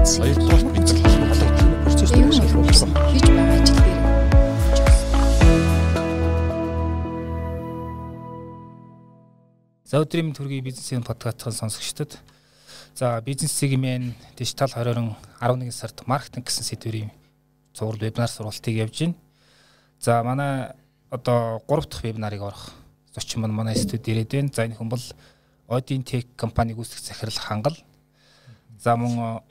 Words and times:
нэгдсэн. 0.00 0.22
Хоёрдугаар 0.24 0.64
бид 0.72 0.88
холбогдох 0.88 1.50
процессыг 1.84 2.32
шалгуулсан. 2.32 2.90
Хийж 3.12 3.24
байгаа 3.28 3.60
ажил 3.60 3.76
дээр 3.84 4.00
За 9.84 10.00
өдрийн 10.00 10.32
төргийн 10.32 10.64
бизнесийн 10.64 11.02
подкастын 11.04 11.52
сонсогчдод 11.52 12.18
за 12.94 13.20
бизнес 13.20 13.52
сегмент 13.52 14.16
дижитал 14.38 14.68
20 14.68 15.16
11 15.40 15.72
сард 15.72 16.06
маркетинг 16.06 16.46
гэсэн 16.46 16.64
сэдвэрийн 16.64 17.10
цуврал 17.74 18.00
вебинар 18.00 18.28
сургалтыг 18.28 18.74
явж 18.74 19.00
байна. 19.00 19.14
За 20.00 20.22
манай 20.22 20.72
одоо 21.10 21.60
3 21.68 21.88
дахь 21.90 22.04
вебинарыг 22.04 22.40
орох 22.40 22.72
зочин 23.14 23.42
маань 23.42 23.52
манай 23.52 23.76
студид 23.76 24.08
ирээд 24.08 24.32
байна. 24.32 24.50
За 24.54 24.64
энэ 24.64 24.76
хүн 24.76 24.88
бол 24.88 25.02
Odin 25.68 26.02
Tech 26.02 26.26
компаниг 26.36 26.78
үүсгэх 26.78 26.98
захирал 26.98 27.38
хангал. 27.38 27.76
За 28.78 28.96
мөн 28.96 29.42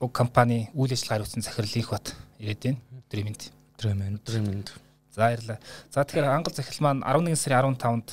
уг 0.00 0.12
компани 0.12 0.68
үйл 0.74 0.92
ажиллагаа 0.92 1.24
хариуцсан 1.24 1.42
захирал 1.42 1.76
их 1.76 1.90
бат 1.90 2.16
ирээд 2.38 2.62
байна. 2.62 2.80
Өдрийн 3.08 3.26
мэнд. 3.26 3.42
Өдрийн 3.76 3.98
мэнд. 3.98 4.20
Өдрийн 4.20 4.44
мэнд. 4.44 4.68
За 5.14 5.20
баярлалаа. 5.20 5.58
За 5.90 6.04
тэгэхээр 6.04 6.28
хангал 6.28 6.54
захирал 6.54 6.82
маань 6.84 7.02
11 7.02 7.36
сарын 7.36 7.76
15-нд 7.76 8.08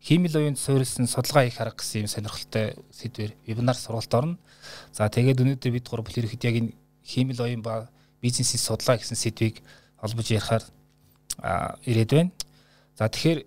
хиймэл 0.00 0.36
уянд 0.36 0.58
суурилсан 0.58 1.06
судалгаа 1.06 1.44
хийх 1.44 1.60
арга 1.60 1.76
гэсэн 1.78 2.02
юм 2.02 2.08
сонирхолтой 2.08 2.74
сэдвэр 2.90 3.30
вебинар 3.46 3.76
сургалт 3.76 4.14
орно. 4.14 4.38
За 4.92 5.06
тэгээд 5.06 5.44
өнөөдөр 5.44 5.72
бид 5.76 5.86
гурав 5.86 6.08
ерөөхдөө 6.08 6.48
яг 6.50 6.56
энэ 6.56 6.72
хиймэл 7.04 7.44
уян 7.44 7.62
ба 7.62 7.86
бизнесийн 8.24 8.58
судалгаа 8.58 8.96
гэсэн 8.98 9.14
сэдвийг 9.14 9.60
холбож 10.00 10.26
ярихаар 10.32 10.64
ирээд 11.84 12.10
байна. 12.10 12.32
За 12.96 13.06
тэгэхээр 13.12 13.44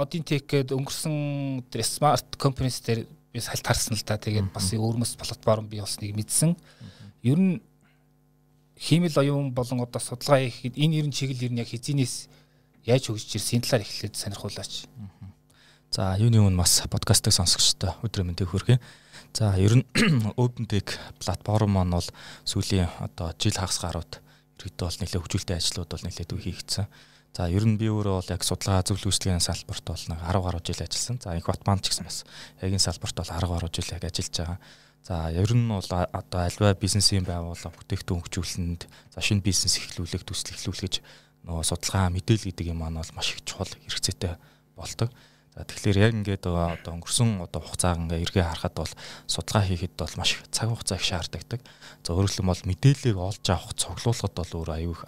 Odin 0.00 0.24
Tech 0.24 0.48
гээд 0.48 0.72
өнгөрсөн 0.72 1.68
smart 1.84 2.40
companies 2.40 2.80
дээр 2.80 3.04
би 3.32 3.40
салт 3.40 3.66
харсан 3.66 3.96
л 3.96 4.04
да. 4.04 4.20
Тэгээд 4.20 4.52
бас 4.52 4.70
өөрмөс 4.76 5.16
платформ 5.16 5.66
бий 5.66 5.80
болсныг 5.80 6.12
мэдсэн. 6.14 6.56
Ер 7.24 7.38
нь 7.40 7.60
хиймэл 8.76 9.16
оюун 9.18 9.50
болон 9.56 9.80
одоо 9.80 10.00
судалгаа 10.00 10.44
хийхэд 10.46 10.76
энэ 10.76 11.00
ерэн 11.00 11.12
чиглэл 11.12 11.48
ер 11.48 11.52
нь 11.52 11.60
яг 11.64 11.68
хизийнээс 11.72 12.28
яаж 12.84 13.08
хөгжиж 13.08 13.38
ирсэн 13.38 13.62
талаар 13.62 13.86
эхлээд 13.86 14.14
сонирхуулаач. 14.18 14.90
За 15.92 16.16
юуны 16.18 16.40
өмнө 16.40 16.64
бас 16.64 16.82
подкастыг 16.90 17.36
сонсогчтой 17.36 17.94
өдрийн 18.02 18.32
мэндийг 18.32 18.50
хүргэе. 18.50 18.80
За 19.32 19.54
ер 19.56 19.80
нь 19.80 19.86
OpenTech 20.40 20.98
платформ 21.20 21.78
маань 21.78 21.94
бол 21.94 22.08
сүүлийн 22.44 22.88
одоо 22.98 23.30
жил 23.38 23.54
хагас 23.54 23.78
гарууд 23.78 24.18
ерөөдөө 24.58 24.86
бол 24.88 24.98
нэлээд 24.98 25.20
хөгжүүлэлтийн 25.20 25.60
ажлууд 25.60 25.90
бол 25.90 26.04
нэлээд 26.06 26.32
үе 26.32 26.42
хийгдсэн. 26.42 26.86
За 27.32 27.48
ер 27.48 27.64
нь 27.64 27.80
би 27.80 27.88
өөрөө 27.88 28.20
бол 28.20 28.28
яг 28.28 28.44
судалгаа 28.44 28.84
зөвлөгөөслийн 28.84 29.40
салбарт 29.40 29.88
бол 29.88 30.04
нэг 30.12 30.20
10 30.20 30.44
гаруй 30.44 30.60
жил 30.68 30.84
ажилласан. 30.84 31.16
За 31.16 31.32
их 31.32 31.48
Батман 31.48 31.80
ч 31.80 31.88
гэсэн 31.88 32.04
бас 32.04 32.28
яг 32.60 32.68
энэ 32.68 32.84
салбарт 32.84 33.16
бол 33.16 33.32
10 33.32 33.48
гаруй 33.48 33.70
жил 33.72 33.88
яг 33.96 34.04
ажиллаж 34.04 34.36
байгаа. 34.36 34.58
За 35.02 35.32
ер 35.32 35.50
нь 35.56 35.64
бол 35.64 35.88
одоо 35.88 36.40
альва 36.44 36.76
бизнесийн 36.76 37.24
байгууллага 37.24 37.72
бүтээгдэхүүн 37.72 38.20
хөгжүүлэлтэнд 38.20 38.82
за 38.84 39.18
шинэ 39.24 39.40
бизнес 39.40 39.80
эхлүүлэх 39.80 40.28
төсөл 40.28 40.52
эхлүүлэх 40.52 41.00
нөгөө 41.48 41.64
судалгаа 41.66 42.12
мэдээлэл 42.12 42.52
гэдэг 42.52 42.70
юм 42.70 42.84
маань 42.84 43.00
бол 43.00 43.16
маш 43.16 43.32
их 43.32 43.42
чухал 43.48 43.66
хэрэгцээтэй 43.66 44.36
болдог. 44.76 45.08
За 45.56 45.66
тэгэхээр 45.66 45.98
яг 46.04 46.12
ингээд 46.16 46.46
одоо 46.48 46.92
өнгөрсөн 46.96 47.42
одоо 47.42 47.60
хугацааг 47.60 47.98
ингээ 48.08 48.24
эргээ 48.24 48.44
харахад 48.46 48.76
бол 48.78 48.92
судалгаа 49.26 49.64
хийхэд 49.68 49.94
бол 49.98 50.14
маш 50.16 50.38
их 50.38 50.46
цаг 50.54 50.68
хугацаа 50.70 50.96
их 50.96 51.04
шаарддаг. 51.04 51.60
За 52.06 52.14
өөрөөр 52.14 52.32
хэлбэл 52.40 52.68
мэдээллийг 52.72 53.16
олж 53.20 53.44
авах, 53.52 53.76
цуглуулахад 53.76 54.32
бол 54.32 54.52
өөр 54.54 54.70
аюу 54.80 54.94
их 54.96 55.02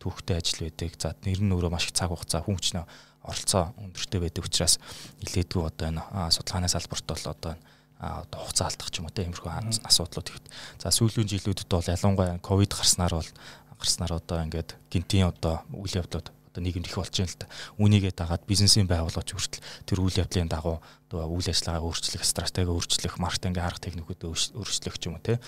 түүхтэй 0.00 0.40
ажил 0.40 0.66
байдаг. 0.66 0.96
За 0.98 1.14
нэр 1.22 1.40
нь 1.44 1.52
өөрөө 1.52 1.70
маш 1.70 1.86
их 1.86 1.94
цаг 1.94 2.10
хугацаа 2.10 2.40
хүн 2.42 2.56
хүчнээ 2.56 2.84
оролцоо 3.24 3.76
өндөртэй 3.76 4.20
байдаг 4.20 4.44
учраас 4.48 4.80
нилээдгүй 5.20 5.62
одоо 5.68 5.86
энэ 5.92 6.02
судалгааны 6.32 6.68
салбарт 6.72 7.04
бол 7.04 7.24
одоо 7.28 7.54
одоо 8.00 8.38
хугацаа 8.40 8.72
алдах 8.72 8.88
ч 8.88 8.98
юм 8.98 9.06
уу 9.06 9.12
те 9.12 9.28
иймэрхүү 9.28 9.84
асуудлууд 9.84 10.28
ихт. 10.32 10.46
За 10.80 10.88
сүүлийн 10.88 11.28
жилүүдэд 11.28 11.68
бол 11.68 11.84
ялангуяа 11.84 12.40
ковид 12.40 12.72
гарснаар 12.72 13.12
бол 13.20 13.30
гарснаар 13.76 14.16
одоо 14.16 14.40
ингээд 14.40 14.72
гинтийн 14.88 15.28
одоо 15.28 15.60
үйл 15.76 16.00
явдлууд 16.00 16.32
одоо 16.50 16.62
нийгэмд 16.66 16.90
их 16.90 16.98
болж 16.98 17.14
байна 17.14 17.30
л 17.30 17.38
да. 17.38 17.46
Үүнийгээ 17.78 18.12
дагаад 18.14 18.42
бизнесийн 18.44 18.90
байгууллагч 18.90 19.30
хүртэл 19.30 19.62
тэр 19.86 19.98
үйл 20.02 20.18
явдлын 20.18 20.50
дагуу 20.50 20.82
одоо 21.10 21.26
үйл 21.30 21.46
ажиллагаа 21.46 21.82
өөрчлөх, 21.86 22.22
стратеги 22.26 22.70
өөрчлөх, 22.70 23.18
маркетинг 23.18 23.58
арга 23.58 23.82
техникүүд 23.82 24.22
өөрчлөх 24.58 24.98
ч 24.98 25.10
юм 25.10 25.18
уу 25.18 25.22
те. 25.22 25.38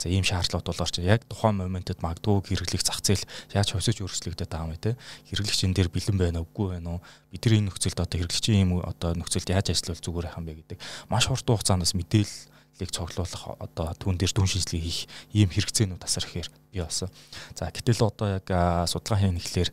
За 0.00 0.08
ийм 0.08 0.24
шаардлагууд 0.24 0.68
бол 0.68 0.84
орч 0.84 0.96
яг 1.00 1.24
тухайн 1.28 1.60
моментод 1.60 2.00
магадгүй 2.00 2.56
хэрэглэх 2.56 2.84
зах 2.84 3.00
зээл 3.04 3.24
яаж 3.52 3.72
хувьсаж 3.72 4.00
өөрчлөгдөд 4.00 4.48
байгаа 4.48 4.68
юм 4.68 4.80
те. 4.80 4.96
Хэрэглэгч 5.28 5.60
энэ 5.64 5.76
дээр 5.76 5.88
бэлэн 5.92 6.16
байна 6.16 6.40
үгүй 6.44 6.76
байна 6.76 6.96
уу? 6.96 7.04
Бидний 7.32 7.60
нөхцөлд 7.64 8.00
одоо 8.00 8.16
хэрэглэгчийн 8.16 8.64
ийм 8.64 8.80
одоо 8.80 9.12
нөхцөлд 9.16 9.52
яаж 9.52 9.76
ажиллавал 9.76 10.04
зүгээр 10.04 10.26
байх 10.28 10.40
юм 10.40 10.46
бэ 10.48 10.56
гэдэг 10.64 10.78
маш 11.12 11.28
хурдан 11.28 11.56
хугацаанд 11.56 11.84
бас 11.84 11.92
мэдээлэл 11.92 12.48
лиг 12.80 12.90
цоглуулах 12.96 13.44
одоо 13.60 13.92
түүн 14.00 14.16
дээр 14.16 14.32
дүн 14.32 14.48
шинжилгээ 14.48 14.80
хийх 14.80 15.00
ийм 15.36 15.52
хэрэгцээнүүд 15.52 16.00
асар 16.00 16.24
ихээр 16.24 16.48
бий 16.72 16.80
болсон. 16.80 17.12
За 17.52 17.68
гэтэл 17.68 18.08
одоо 18.08 18.40
яг 18.40 18.46
судалгаа 18.88 19.20
хийн 19.20 19.36
ихлээр 19.36 19.70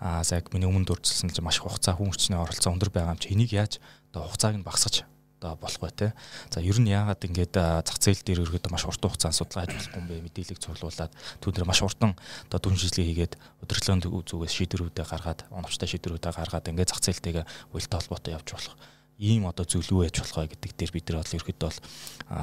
аа 0.00 0.24
яг 0.24 0.48
миний 0.56 0.64
өмнө 0.66 0.88
дурдсан 0.88 1.28
чинь 1.28 1.44
маш 1.44 1.60
хугацаа 1.60 1.94
хүн 1.94 2.08
хүчний 2.08 2.40
оролцоо 2.40 2.72
өндөр 2.72 2.88
байгаа 2.88 3.14
юм 3.14 3.20
чи 3.20 3.36
энийг 3.36 3.52
яаж 3.52 3.78
одоо 4.10 4.26
хугацааг 4.26 4.56
нь 4.56 4.64
багасгаж 4.64 5.04
одоо 5.40 5.56
болох 5.56 5.80
бай 5.80 5.92
тээ. 5.92 6.12
За 6.52 6.60
ер 6.60 6.76
нь 6.80 6.88
яагаад 6.88 7.24
ингээд 7.24 7.54
зах 7.56 7.98
зээл 8.00 8.24
дээр 8.24 8.44
өргөд 8.44 8.68
маш 8.68 8.84
урт 8.84 9.00
хугацаанд 9.00 9.36
судалгаа 9.36 9.68
хийж 9.68 9.88
болохгүй 9.88 10.00
юм 10.00 10.08
бэ? 10.08 10.24
Мэдээллийг 10.28 10.60
цуглуулад 10.60 11.12
түүнээр 11.40 11.64
маш 11.64 11.80
урдан 11.80 12.12
одоо 12.48 12.60
дүн 12.60 12.76
шийдлээ 12.76 13.08
хийгээд 13.08 13.34
өдөрлөөнд 13.64 14.04
зүгээс 14.08 14.54
шийдвэрүүдээ 14.56 15.06
гаргаад 15.08 15.40
оновчтой 15.48 15.88
шийдвэрүүдээ 15.88 16.32
гаргаад 16.36 16.68
ингээд 16.68 16.92
зах 16.92 17.00
зээлтэйгээ 17.00 17.44
уялдаа 17.72 17.98
холбоотой 18.04 18.36
явж 18.36 18.48
болох 18.52 18.76
ийм 19.20 19.44
одоо 19.48 19.64
юу 19.68 20.04
яж 20.04 20.16
болох 20.16 20.36
вэ 20.44 20.48
гэдэг 20.56 20.72
дээр 20.76 20.92
бид 20.96 21.08
нар 21.08 21.20
бол 21.20 21.36
ерөөдөө 21.36 21.68
бол 21.68 21.80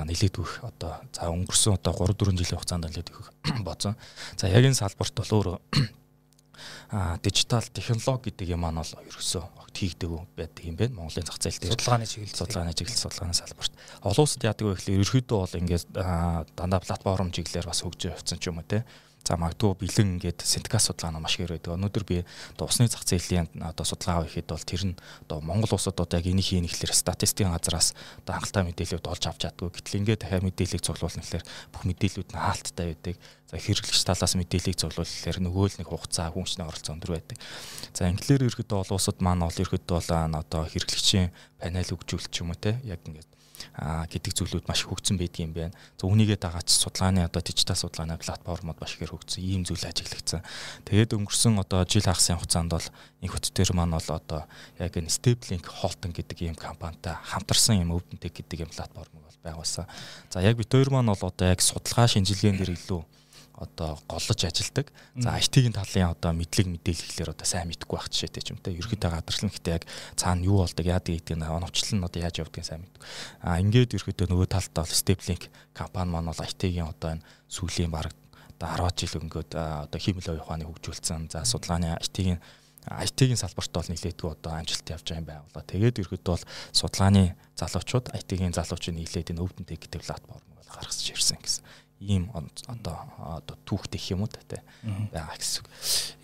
нэлээд 0.06 0.36
их 0.38 0.54
одоо 0.62 0.92
за 1.10 1.26
өнгөрсөн 1.34 1.74
одоо 1.74 1.94
3 2.06 2.14
4 2.22 2.38
жилийн 2.38 2.58
хугацаанд 2.62 2.86
нэлээд 2.86 3.10
их 3.10 3.30
бодсон. 3.66 3.98
За 4.38 4.46
яг 4.46 4.62
энэ 4.62 4.78
салбарт 4.78 5.18
бол 5.18 5.34
өөрөө 5.42 5.58
а 5.58 6.07
дижитал 7.24 7.66
технологи 7.74 8.32
гэдэг 8.32 8.48
юм 8.54 8.66
маань 8.66 8.82
бол 8.82 8.94
ерөөсөө 9.08 9.44
огт 9.44 9.76
хийгдэг 9.78 10.10
байдаг 10.36 10.64
юм 10.66 10.76
байна. 10.76 10.96
Монголын 10.98 11.28
зах 11.28 11.38
зээл 11.38 11.62
дээр 11.62 11.74
судалгааны 11.78 12.06
чиглэл 12.08 12.38
судалгааны 12.38 12.74
чиглэл 12.74 13.04
судалгааны 13.04 13.36
салбарт. 13.38 13.74
Олон 14.02 14.24
улсад 14.26 14.44
яадаг 14.44 14.66
вэ 14.66 14.74
гэхэл 14.76 14.96
ерөөхдөө 15.02 15.38
бол 15.38 15.60
ингээд 15.62 15.86
дандаа 16.58 16.82
платформ 16.82 17.30
чиглэлээр 17.32 17.70
бас 17.70 17.82
хөгжиж 17.86 18.12
явцсан 18.18 18.40
ч 18.42 18.50
юм 18.50 18.62
уу 18.62 18.68
те. 18.68 18.84
За 19.28 19.36
магадгүй 19.36 19.76
бэлэн 19.76 20.16
ингээд 20.16 20.40
синтекас 20.40 20.88
судалгаа 20.88 21.12
нь 21.12 21.20
маш 21.20 21.36
их 21.36 21.52
байдаг. 21.52 21.76
Өнөөдөр 21.76 22.06
би 22.08 22.24
одоо 22.56 22.72
усны 22.72 22.88
зах 22.88 23.04
зээлийн 23.04 23.52
одоо 23.60 23.84
судалгаа 23.84 24.24
хийхэд 24.24 24.48
бол 24.48 24.64
тэр 24.64 24.84
нь 24.88 24.96
одоо 25.28 25.44
Монгол 25.44 25.76
улсад 25.76 26.00
одоо 26.00 26.16
яг 26.16 26.32
энийг 26.32 26.48
хийнэ 26.48 26.72
гэхэлэр 26.72 26.96
статистикийн 26.96 27.52
газраас 27.52 27.92
одоо 28.24 28.40
хангалттай 28.40 28.64
мэдээлэлүүд 28.72 29.04
олж 29.12 29.24
авч 29.28 29.44
чаддгүй. 29.44 29.68
Гэтэл 29.76 30.00
ингээд 30.00 30.22
дахиад 30.24 30.48
мэдээллийг 30.48 30.80
цуглуулна 30.80 31.20
гэхэлэр 31.20 31.44
бүх 31.76 31.84
мэдээллүүд 31.92 32.30
нь 32.32 32.40
хаалттай 32.40 32.86
байдаг. 32.88 33.16
За 33.52 33.56
хэрэглэгч 33.60 34.02
талаас 34.08 34.34
мэдээллийг 34.40 34.80
цуглуулах 34.80 35.12
гэхэлэр 35.12 35.44
нөгөө 35.44 35.66
л 35.76 35.80
нэг 35.84 35.88
хугацаа 35.92 36.32
хүнчний 36.32 36.64
оролцоо 36.64 36.96
өндөр 36.96 37.12
байдаг. 37.20 37.38
За 37.92 38.08
англиэр 38.08 38.48
ерөөдөө 38.48 38.80
бол 38.80 38.96
улсад 38.96 39.20
маань 39.20 39.44
бол 39.44 39.60
ерөөдөө 39.60 39.92
бол 39.92 40.40
одоо 40.40 40.64
хэрэглэгчийн 40.72 41.36
панел 41.60 41.92
өгжүүлэлт 42.00 42.32
ч 42.32 42.48
юм 42.48 42.56
уу 42.56 42.60
те 42.64 42.80
яг 42.88 43.04
ингээд 43.04 43.28
гэдэг 43.78 44.32
зүйлүүд 44.34 44.66
маш 44.70 44.86
хөгжсөн 44.86 45.18
байдаг 45.18 45.42
юм 45.42 45.54
байна. 45.54 45.76
За 45.98 46.08
үүнийгээ 46.08 46.40
дагаад 46.42 46.70
судалгааны 46.70 47.26
одоо 47.26 47.42
дижитал 47.42 47.78
судалгааны 47.78 48.18
платформуд 48.22 48.78
маш 48.78 48.96
ихээр 48.98 49.14
хөгжсөн 49.14 49.44
ийм 49.44 49.62
зүйл 49.66 49.86
ажиглагдсан. 49.86 50.42
Тэгээд 50.86 51.16
өнгөрсөн 51.18 51.60
одоо 51.62 51.86
жил 51.86 52.06
хагасын 52.06 52.38
хугацаанд 52.38 52.72
бол 52.74 52.88
энэ 53.22 53.32
хөт 53.32 53.46
төр 53.54 53.70
маань 53.74 53.96
бол 53.98 54.10
одоо 54.10 54.42
яг 54.78 54.94
энэ 54.98 55.14
Stablink 55.14 55.66
Holton 55.68 56.12
гэдэг 56.14 56.38
ийм 56.42 56.56
компанитай 56.56 57.18
хамтарсан 57.18 57.82
юм 57.82 57.98
өвдөнтэй 57.98 58.32
гэдэг 58.34 58.68
юм 58.68 58.72
платформ 58.74 59.22
бол 59.22 59.40
байгуулсан. 59.44 59.86
За 60.30 60.42
яг 60.42 60.58
бид 60.58 60.70
хоёр 60.70 60.90
маань 60.90 61.10
бол 61.12 61.30
одоо 61.30 61.48
яг 61.48 61.62
судалгаа 61.62 62.08
шинжилгээнд 62.08 62.62
илүү 62.62 63.02
одоо 63.58 63.98
голлож 64.08 64.44
ажилдаг. 64.46 64.94
За 65.18 65.34
IT-ийн 65.42 65.74
талын 65.74 66.14
одоо 66.14 66.32
мэдлэг 66.38 66.70
мэдээлэлээр 66.78 67.34
одоо 67.34 67.48
сайн 67.50 67.74
мэдгүй 67.74 67.98
байх 67.98 68.10
жишээтэй 68.14 68.44
ч 68.46 68.54
юм 68.54 68.62
те. 68.62 68.70
Ерөөдөө 68.78 69.10
гадарчлан 69.10 69.50
гэхдээ 69.50 69.74
яг 69.82 69.86
цаана 70.14 70.46
юу 70.46 70.62
болдог, 70.62 70.86
яадаг 70.86 71.26
оновчлол 71.26 71.98
нь 71.98 72.06
одоо 72.06 72.22
яаж 72.22 72.38
явдгийг 72.38 72.66
сайн 72.70 72.86
мэдгүй. 72.86 73.02
А 73.42 73.58
ингээд 73.58 73.98
ерөөдөө 73.98 74.28
нөгөө 74.30 74.48
талдаа 74.54 74.86
бол 74.86 74.94
Stablink 74.94 75.50
компани 75.74 76.12
маань 76.14 76.30
бол 76.30 76.46
IT-ийн 76.46 76.86
одоо 76.86 77.18
энэ 77.18 77.26
сүүлийн 77.50 77.90
баг 77.90 78.14
одоо 78.62 78.94
10 78.94 79.10
жил 79.10 79.26
өнгөд 79.26 79.50
одоо 79.58 80.00
химэл 80.00 80.38
ухааны 80.38 80.70
хөгжүүлсэн. 80.70 81.34
За 81.34 81.42
судалгааны 81.42 81.98
IT-ийн 81.98 82.38
IT-ийн 82.88 83.42
салбарт 83.42 83.74
бол 83.74 83.90
нэлээдгүй 83.90 84.30
одоо 84.38 84.54
амжилт 84.54 84.86
явж 84.86 85.02
байгаа 85.02 85.18
юм 85.18 85.26
байна. 85.26 85.66
Тэгээд 85.66 86.02
ерөөдөө 86.06 86.30
бол 86.30 86.46
судалгааны 86.78 87.34
залуучууд 87.58 88.14
IT-ийн 88.22 88.54
залуучууд 88.54 88.96
нийлээд 89.02 89.34
энэ 89.34 89.42
өвдөнтэй 89.42 89.78
гэдэг 89.82 90.02
платформ 90.06 90.46
бол 90.46 90.70
гаргаж 90.72 91.02
ирсэн 91.10 91.42
гэсэн 91.42 91.66
ийм 92.00 92.30
одоо 92.34 93.10
одоо 93.18 93.58
түүхтэй 93.66 93.98
юм 94.14 94.22
уу 94.22 94.30
те 94.30 94.62
байгаа 95.10 95.34
гэсэн 95.34 95.66
үг. 95.66 95.70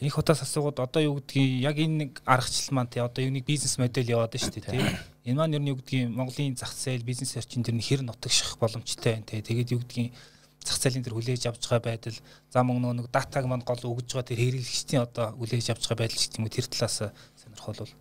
Их 0.06 0.18
удаас 0.18 0.46
асуугаад 0.46 0.78
одоо 0.86 1.02
юу 1.02 1.16
гэдгийг 1.18 1.66
яг 1.66 1.78
энэ 1.81 1.98
нэг 1.98 2.12
аргачлал 2.30 2.78
маань 2.78 2.94
те 2.94 3.02
одоо 3.02 3.25
юу 3.25 3.34
нэг 3.34 3.46
бизнес 3.46 3.81
модель 3.81 4.06
яваад 4.06 4.38
байна 4.38 4.46
шүү 4.46 4.54
дээ 4.54 4.70
те. 4.70 5.02
Энэ 5.34 5.40
маань 5.40 5.56
ер 5.58 5.64
нь 5.66 5.72
юу 5.74 5.81
гэдгийг 5.81 6.14
Монголын 6.14 6.54
зах 6.54 6.78
зээл 6.78 7.02
бизнес 7.02 7.34
орчин 7.34 7.66
тэр 7.66 7.81
хэр 7.81 8.06
нутагших 8.06 8.62
боломжтой 8.62 9.18
байна 9.18 9.25
те. 9.25 9.42
Тэгээд 9.42 9.74
юу 9.74 9.81
гэдгийг 9.81 10.14
зах 10.62 10.78
зээлийн 10.78 11.02
тэр 11.02 11.18
хүлээж 11.18 11.50
авч 11.50 11.66
байгаа 11.66 11.90
байдал 11.90 12.18
зам 12.54 12.69
нөгөө 12.69 12.94
нэг 13.02 13.08
датаг 13.10 13.50
маань 13.50 13.66
гол 13.66 13.98
өгж 13.98 14.14
байгаа 14.14 14.30
тэр 14.30 14.42
хэрэглэгчдийн 14.46 15.02
одоо 15.10 15.34
хүлээж 15.42 15.74
авч 15.74 15.90
байгаа 15.90 16.06
байдал 16.06 16.22
ч 16.22 16.30
юм 16.38 16.46
уу 16.46 16.54
тэр 16.54 16.69
талаас 16.69 17.10
сонирхол 17.34 17.81
бол. 17.81 17.94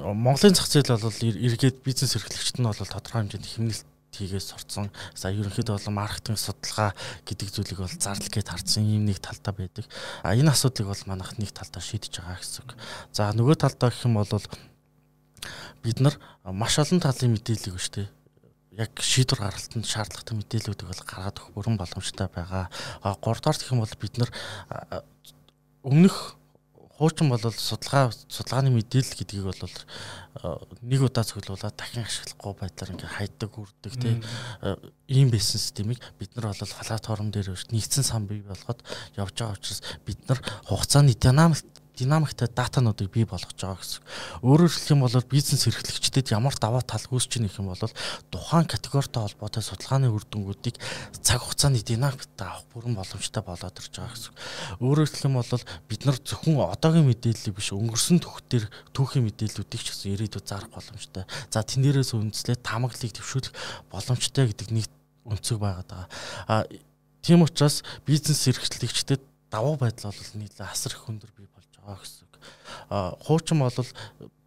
Монголын 0.00 0.56
зах 0.56 0.70
зээл 0.72 0.96
бол 0.96 1.12
эргээд 1.12 1.84
бизнес 1.84 2.16
эрхлэгчд 2.16 2.56
нь 2.56 2.66
бол 2.66 2.78
тодорхой 2.78 3.20
хэмжээнд 3.22 3.46
хэмнэлт 3.46 3.97
хийгээс 4.18 4.50
сурцсан. 4.50 4.90
За 5.14 5.30
ерөнхийдөө 5.30 5.78
бол 5.78 5.94
маркетинг 5.94 6.38
судалгаа 6.42 6.92
гэдэг 7.22 7.48
зүйлийг 7.54 7.78
бол 7.78 7.94
зарлах 7.94 8.28
гээд 8.34 8.50
хардсан 8.50 8.82
ийм 8.82 9.06
нэг 9.06 9.22
талтай 9.22 9.54
байдаг. 9.54 9.86
А 10.26 10.34
энэ 10.34 10.50
асуудлыг 10.50 10.90
бол 10.90 11.04
манайх 11.06 11.38
нэг 11.38 11.54
талдаа 11.54 11.80
шийдэж 11.80 12.18
байгаа 12.18 12.38
гэсэн 12.42 12.66
үг. 12.66 12.74
За 13.14 13.30
нөгөө 13.32 13.56
талдаа 13.56 13.88
гэх 13.94 14.04
юм 14.04 14.18
бол 14.18 14.28
бид 15.82 15.98
нар 16.02 16.18
маш 16.42 16.78
олон 16.82 16.98
талын 16.98 17.38
мэдээллийг 17.38 17.78
ба 17.78 17.82
штэ 17.82 18.10
яг 18.78 18.94
шийдвэр 18.94 19.42
гаргалтанд 19.42 19.86
шаардлагатай 19.90 20.38
мэдээллүүдийг 20.38 20.86
бол 20.86 21.02
гаргаад 21.02 21.38
өгөх 21.42 21.54
бүрэн 21.54 21.76
боломжтой 21.82 22.30
байгаа. 22.30 22.70
А 23.02 23.18
3 23.18 23.42
дахь 23.42 23.58
гэх 23.58 23.74
юм 23.74 23.82
бол 23.82 23.96
бид 23.98 24.14
нар 24.22 24.30
өмнөх 25.82 26.37
хуучин 26.98 27.30
бол 27.30 27.38
судалгаа 27.38 28.10
судалгааны 28.26 28.74
мэдээлэл 28.74 29.18
гэдгийг 29.22 29.46
бол 29.46 29.62
нэг 30.82 31.00
удаа 31.02 31.22
цуглуулад 31.22 31.78
дахин 31.78 32.02
ашиглахгүй 32.02 32.54
байдлаар 32.58 32.92
ингээ 32.98 33.14
хайдаг 33.14 33.52
үрдэг 33.54 33.94
тийм 34.02 34.18
ийм 35.06 35.30
байсан 35.30 35.62
системийг 35.62 36.02
бид 36.18 36.34
нар 36.34 36.50
бол 36.50 36.58
платформ 36.58 37.30
дээр 37.30 37.54
нэгдсэн 37.54 38.02
сан 38.02 38.26
бий 38.26 38.42
болгоод 38.42 38.82
явж 39.14 39.34
байгаа 39.38 39.54
учраас 39.54 39.80
бид 40.02 40.18
нар 40.26 40.42
хугацааны 40.66 41.14
динамик 41.14 41.62
динамиктай 41.98 42.46
датануудыг 42.46 43.10
бий 43.10 43.26
болгож 43.26 43.58
байгаа 43.58 43.82
гэсэн. 43.82 44.00
Өөрөөр 44.46 44.70
хэлэх 44.70 44.92
юм 44.94 45.02
бол 45.02 45.18
бизнес 45.26 45.66
эрхлэгчдэд 45.66 46.30
ямар 46.30 46.54
даваа 46.54 46.82
тал 46.86 47.02
үүсч 47.10 47.42
ийнэх 47.42 47.58
юм 47.58 47.74
бол 47.74 47.82
тухайн 48.30 48.70
категоритой 48.70 49.26
холбоотой 49.26 49.62
судалгааны 49.66 50.06
үр 50.14 50.22
дүнгуудыг 50.30 50.78
цаг 51.18 51.42
хугацааны 51.42 51.82
динамиктай 51.82 52.46
авах 52.46 52.64
бүрэн 52.70 52.94
боломжтой 52.94 53.42
болоод 53.42 53.76
ирж 53.82 53.94
байгаа 53.98 54.14
гэсэн. 54.14 54.34
Өөрөөр 54.78 55.08
хэлэх 55.10 55.26
юм 55.26 55.36
бол 55.42 55.52
бид 55.90 56.00
нар 56.06 56.16
зөвхөн 56.22 56.56
одоогийн 56.62 57.08
мэдээллийг 57.10 57.58
биш 57.58 57.74
өнгөрсөн 57.74 58.22
төвхтөр 58.22 58.64
түүхийн 58.94 59.26
мэдээллүүдийг 59.26 59.82
ч 59.82 59.90
гэсэн 59.90 60.14
ирээдүйд 60.14 60.46
зарах 60.46 60.70
боломжтой. 60.70 61.26
За 61.50 61.66
тэн 61.66 61.82
дээрээс 61.82 62.14
үндэслээд 62.14 62.62
таамаглалыг 62.62 63.12
төвшүүлэх 63.18 63.52
боломжтой 63.90 64.46
гэдэг 64.54 64.68
нэг 64.70 64.86
өнцөг 65.26 65.58
байгаад 65.60 65.88
байгаа. 65.90 66.08
А 66.46 66.54
тийм 67.22 67.42
учраас 67.42 67.82
бизнес 68.06 68.46
эрхлэгчдэд 68.48 69.20
давуу 69.50 69.76
байдал 69.76 70.12
бол 70.12 70.32
нийлээ 70.40 70.68
асар 70.68 70.92
их 70.92 71.08
өндөр 71.08 71.30
бий 71.36 71.48
байгаа 71.88 72.04
гэсэн 72.04 72.28
үг. 72.28 72.34
А 72.92 73.16
хуучин 73.24 73.58
бол 73.64 73.72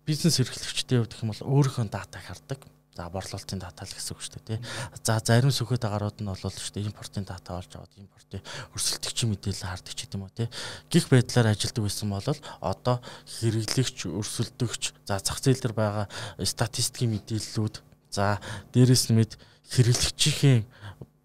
бизнес 0.05 0.38
эрхлэгчдийн 0.38 1.01
хувьд 1.01 1.13
гэх 1.13 1.23
юм 1.25 1.31
бол 1.33 1.49
өөрийнхөө 1.49 1.89
датаг 1.89 2.21
хардаг. 2.21 2.61
За 2.91 3.07
борлуулалтын 3.07 3.63
дата 3.63 3.88
л 3.88 3.95
гэсэн 3.95 4.11
үг 4.11 4.19
шүү 4.19 4.35
дээ 4.43 4.59
тий. 4.59 4.59
За 5.07 5.15
зарим 5.23 5.47
сүхэд 5.47 5.88
агарууд 5.88 6.19
нь 6.19 6.27
бол 6.27 6.35
шүү 6.35 6.75
дээ 6.75 6.91
импортын 6.91 7.23
дата 7.23 7.55
олж 7.55 7.71
аваад 7.71 7.95
импортын 7.95 8.43
өрсөлдөгчийн 8.75 9.31
мэдээлэл 9.31 9.71
хардаг 9.71 9.93
ч 9.95 9.99
гэдэм 10.03 10.27
үү 10.27 10.33
тий. 10.35 10.47
Гих 10.91 11.07
байдлаар 11.07 11.55
ажилдаг 11.55 11.88
байсан 11.88 12.11
бол 12.11 12.27
одоо 12.59 12.99
хэрэглэгч, 13.39 14.11
өрсөлдөгч, 14.11 14.83
за 15.07 15.23
зах 15.23 15.39
зээл 15.39 15.63
дээр 15.63 15.71
байгаа 15.71 16.05
статистикийн 16.44 17.15
мэдээллүүд 17.15 17.75
за 18.11 18.44
дээрэс 18.75 19.07
нь 19.07 19.23
мэд 19.23 19.39
хэрэглэгчийн 19.71 20.67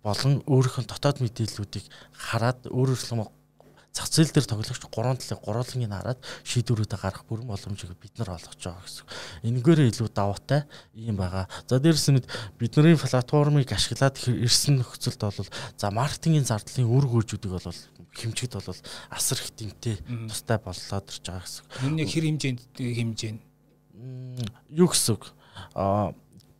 болон 0.07 0.47
өөрийнх 0.47 0.87
нь 0.87 0.87
дотоод 0.87 1.19
мэдээллүүдийг 1.19 1.83
хараад 2.15 2.71
өөрөөр 2.71 2.95
хэлбэл 2.95 3.27
зах 3.97 4.13
зээл 4.13 4.29
дээр 4.29 4.45
тоглогч 4.45 4.85
гурван 4.93 5.17
талыг 5.17 5.41
гурвангийн 5.41 5.97
хараад 5.97 6.21
шийдвэрүүдээ 6.45 7.01
гаргах 7.01 7.25
бүрэн 7.25 7.49
боломжийг 7.49 7.97
бид 7.97 8.13
нар 8.21 8.37
олгож 8.37 8.61
байгаа 8.61 8.85
гэсэн. 8.85 9.09
Энэгээрээ 9.49 9.89
илүү 9.97 10.09
даваатай 10.13 10.69
юм 10.93 11.17
байгаа. 11.17 11.49
За 11.65 11.81
дээрэс 11.81 12.13
нь 12.13 12.21
бидний 12.61 13.01
платформыг 13.01 13.73
ашиглаад 13.73 14.21
ирсэн 14.21 14.85
нөхцөлд 14.85 15.21
бол 15.25 15.49
за 15.81 15.87
маркетингийн 15.89 16.45
зардлын 16.45 16.93
үр 16.93 17.09
гүйжүүдийг 17.09 17.57
бол 17.57 17.73
хэмжигд 18.13 18.61
бол 18.61 18.81
асар 19.09 19.39
их 19.41 19.51
тэмтэй 19.57 19.97
тустай 20.29 20.61
боллоод 20.61 21.07
ирж 21.09 21.25
байгаа 21.25 21.45
гэсэн. 21.49 21.97
Яг 21.97 22.09
хэр 22.13 22.25
хэмжээнд 22.29 22.61
хэмжээ 22.77 23.33
нь 23.33 23.41
юу 24.77 24.93
гэсэн 24.93 25.17
үг 25.17 25.33
аа 25.73 26.13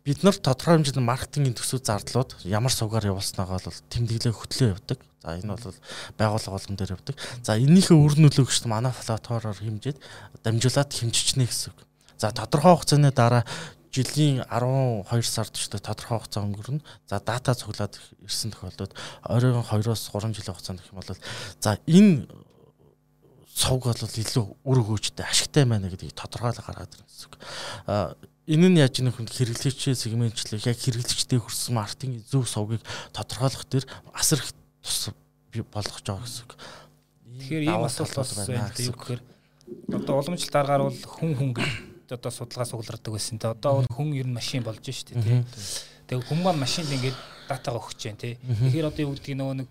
бид 0.07 0.23
нар 0.23 0.39
тодорхой 0.39 0.79
хэмжээний 0.79 1.03
маркетингийн 1.03 1.51
төсөв 1.59 1.83
зардлууд 1.83 2.39
ямар 2.47 2.71
сувгаар 2.71 3.11
явуулснагаа 3.11 3.59
бол 3.59 3.79
тэмдэглээ 3.91 4.31
хөтлөө 4.31 4.69
явдаг. 4.79 5.03
За 5.19 5.35
энэ 5.35 5.51
бол 5.51 5.75
байгууллага 6.15 6.55
болгон 6.55 6.77
дээр 6.79 6.95
явдаг. 6.95 7.15
За 7.43 7.59
энийхээ 7.59 7.99
үр 7.99 8.15
нөлөөгч 8.15 8.63
манай 8.71 8.95
платформоор 8.95 9.59
хэмжээд 9.59 9.99
дамжуулаад 10.47 10.95
хэмжичнэ 10.95 11.43
гэсэн 11.43 11.75
үг. 11.75 11.83
За 12.15 12.31
тодорхой 12.31 12.79
хугацааны 12.79 13.11
дараа 13.11 13.43
жилийн 13.91 14.47
12 14.47 15.27
сард 15.27 15.51
ч 15.51 15.67
тодорхой 15.67 16.23
хугацаа 16.23 16.47
өнгөрнө. 16.47 16.79
За 17.11 17.19
дата 17.19 17.51
цуглаад 17.51 17.99
ирсэн 18.23 18.55
тохиолдолд 18.55 18.95
ойрон 19.27 19.59
2-оос 19.59 20.07
3 20.07 20.31
жилийн 20.31 20.55
хугацаанд 20.55 20.79
гэх 20.87 20.95
юм 20.95 21.03
бол 21.03 21.11
за 21.59 21.83
энэ 21.83 22.31
сувг 23.51 23.91
бол 23.91 24.07
илүү 24.23 24.45
үр 24.63 24.77
өгөөжтэй 24.87 25.27
ашигтай 25.27 25.67
байна 25.67 25.91
гэдгийг 25.91 26.15
тодорхойлол 26.15 26.63
гаргаад 26.63 26.95
ирнэ 26.95 27.11
гэсэн 27.11 27.27
үг. 27.27 27.35
Энэ 28.47 28.71
нь 28.71 28.79
яаж 28.79 29.03
нөхөнд 29.03 29.27
хэрэглэгчийн 29.27 29.99
сегментчлэг 29.99 30.63
яг 30.63 30.79
хэрэглэгчдийн 30.79 31.43
хүрсэн 31.43 31.75
маркетинг 31.75 32.23
зөв 32.31 32.47
сувгийг 32.47 32.79
тодорхойлох 33.11 33.67
дээр 33.67 33.85
асар 34.15 34.39
их 34.39 34.55
тус 34.79 35.11
болгож 35.51 35.99
байгаа 36.07 36.23
гэсэн 36.23 36.47
үг. 36.47 36.55
Тэгэхээр 37.43 37.63
ийм 37.67 37.83
асуулт 37.83 38.15
бас 38.15 38.31
байна 38.47 38.71
юу 38.71 38.95
гэхээр 38.95 39.21
одоо 39.99 40.15
уламжлалт 40.23 40.55
аргаар 40.55 40.83
бол 40.87 40.95
хүн 40.95 41.31
хүн 41.35 41.51
гэж 41.59 41.69
одоо 42.15 42.31
судалгаа 42.31 42.71
суглардаг 42.71 43.11
байсан. 43.11 43.35
Тэ 43.35 43.51
одоо 43.51 43.83
бол 43.83 43.91
хүн 43.91 44.15
ер 44.15 44.27
нь 44.27 44.37
машин 44.39 44.63
болж 44.63 44.79
штэ 44.79 45.19
тий. 45.19 45.43
Тэгээ 46.07 46.31
хүн 46.31 46.39
маань 46.39 46.63
машинд 46.63 46.87
ингээд 46.87 47.19
датагаа 47.51 47.83
өгч 47.83 47.99
जैन 47.99 48.15
тий. 48.15 48.39
Тэгэхээр 48.39 48.87
одоо 48.87 49.03
юу 49.03 49.13
гэдгийг 49.19 49.37
нөгөө 49.43 49.55
нэг 49.59 49.69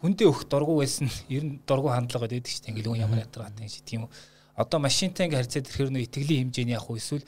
хүндээ 0.00 0.24
өгөх 0.24 0.48
дургу 0.48 0.80
байсан 0.80 1.12
ер 1.28 1.44
нь 1.44 1.60
дургу 1.68 1.92
хандлага 1.92 2.32
байдаг 2.32 2.48
штэ. 2.48 2.72
Ингээд 2.72 2.88
хүн 2.88 3.04
ямар 3.04 3.28
ятгатай 3.28 3.60
юм 3.60 3.68
шиг 3.68 3.84
тийм 3.84 4.08
үү. 4.08 4.12
Одоо 4.56 4.78
машинтай 4.80 5.28
ингээд 5.28 5.40
харьцаад 5.44 5.68
ирэхээр 5.68 5.90
нөгөө 5.92 6.06
итгэлийн 6.08 6.40
хэмжээний 6.48 6.76
яг 6.80 6.88
уу 6.88 6.96
эсвэл 6.96 7.24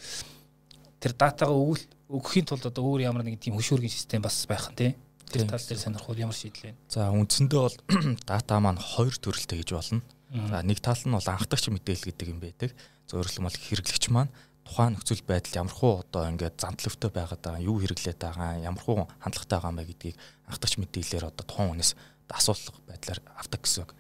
тэр 1.03 1.13
датагаа 1.19 1.59
өгөл 1.59 1.83
өгөхийн 2.15 2.47
тулд 2.47 2.71
одоо 2.71 2.87
өөр 2.87 3.11
ямар 3.11 3.27
нэгэн 3.27 3.43
тийм 3.51 3.59
хөшөөргийн 3.59 3.91
систем 3.91 4.23
бас 4.23 4.47
байх 4.47 4.71
нь 4.71 4.79
тий. 4.79 4.91
Тэр 5.27 5.51
тал 5.51 5.59
дээр 5.59 5.81
сонирхол 5.83 6.23
ямар 6.23 6.37
шийдэл 6.37 6.71
вэ? 6.71 6.79
За 6.87 7.11
үндсэндээ 7.11 7.59
бол 7.59 7.77
дата 8.31 8.61
маань 8.63 8.79
хоёр 8.79 9.17
төрөлтэй 9.19 9.59
гэж 9.65 9.71
болно. 9.75 10.05
За 10.31 10.63
нэг 10.63 10.79
тал 10.79 11.03
нь 11.03 11.11
бол 11.11 11.27
анхдагч 11.27 11.73
мэдээлэл 11.75 12.09
гэдэг 12.13 12.29
юм 12.31 12.39
байдаг. 12.39 12.71
Зөвөрлөм 13.11 13.49
бол 13.51 13.59
хэрэглэгч 13.59 14.05
маань 14.15 14.31
тухайн 14.63 14.95
нөхцөл 14.95 15.25
байдал 15.27 15.67
ямархуу 15.67 16.07
одоо 16.07 16.23
ингээд 16.31 16.61
зантлөвтэй 16.63 17.11
байгаад 17.11 17.43
байгаа 17.43 17.67
юу 17.67 17.83
хэрэглээд 17.83 18.21
байгаа 18.23 18.63
ямархуу 18.63 19.11
хандлагатай 19.19 19.59
байгаа 19.59 19.75
бэ 19.75 19.91
гэдгийг 19.91 20.17
анхдагч 20.47 20.75
мэдээлэлээр 20.79 21.29
одоо 21.29 21.45
тухайн 21.45 21.69
хүнээс 21.75 21.93
асуулах 22.31 22.79
байдлаар 22.87 23.21
авдаг 23.37 23.61
гэсэн 23.61 23.83
үг. 23.85 23.91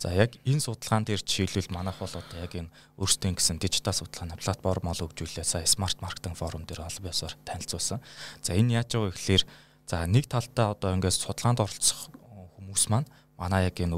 За 0.00 0.08
яг 0.16 0.32
энэ 0.48 0.64
судалгаан 0.64 1.04
дээр 1.04 1.20
жишээлбэл 1.20 1.76
манайх 1.76 2.00
бол 2.00 2.08
одоо 2.08 2.36
яг 2.40 2.56
энэ 2.56 2.72
өөрсдөө 2.96 3.36
гэсэн 3.36 3.60
дижитал 3.60 3.92
судалгааны 3.92 4.40
платформ 4.40 4.88
ол 4.88 5.04
өгжүүлээ 5.04 5.44
сая 5.44 5.68
смарт 5.68 6.00
маркетинг 6.00 6.40
форум 6.40 6.64
дээр 6.64 6.88
олон 6.88 7.04
байсаар 7.04 7.36
танилцуулсан. 7.44 8.00
За 8.40 8.56
энэ 8.56 8.80
яаж 8.80 8.96
байгаа 8.96 9.12
гэхээр 9.12 9.44
за 9.84 10.08
нэг 10.08 10.24
талдаа 10.24 10.72
одоо 10.72 10.96
ингээд 10.96 11.20
судалгаанд 11.20 11.60
оролцох 11.60 12.08
хүмүүс 12.56 12.88
маань 12.88 13.04
манай 13.36 13.68
яг 13.68 13.76
энэ 13.76 13.92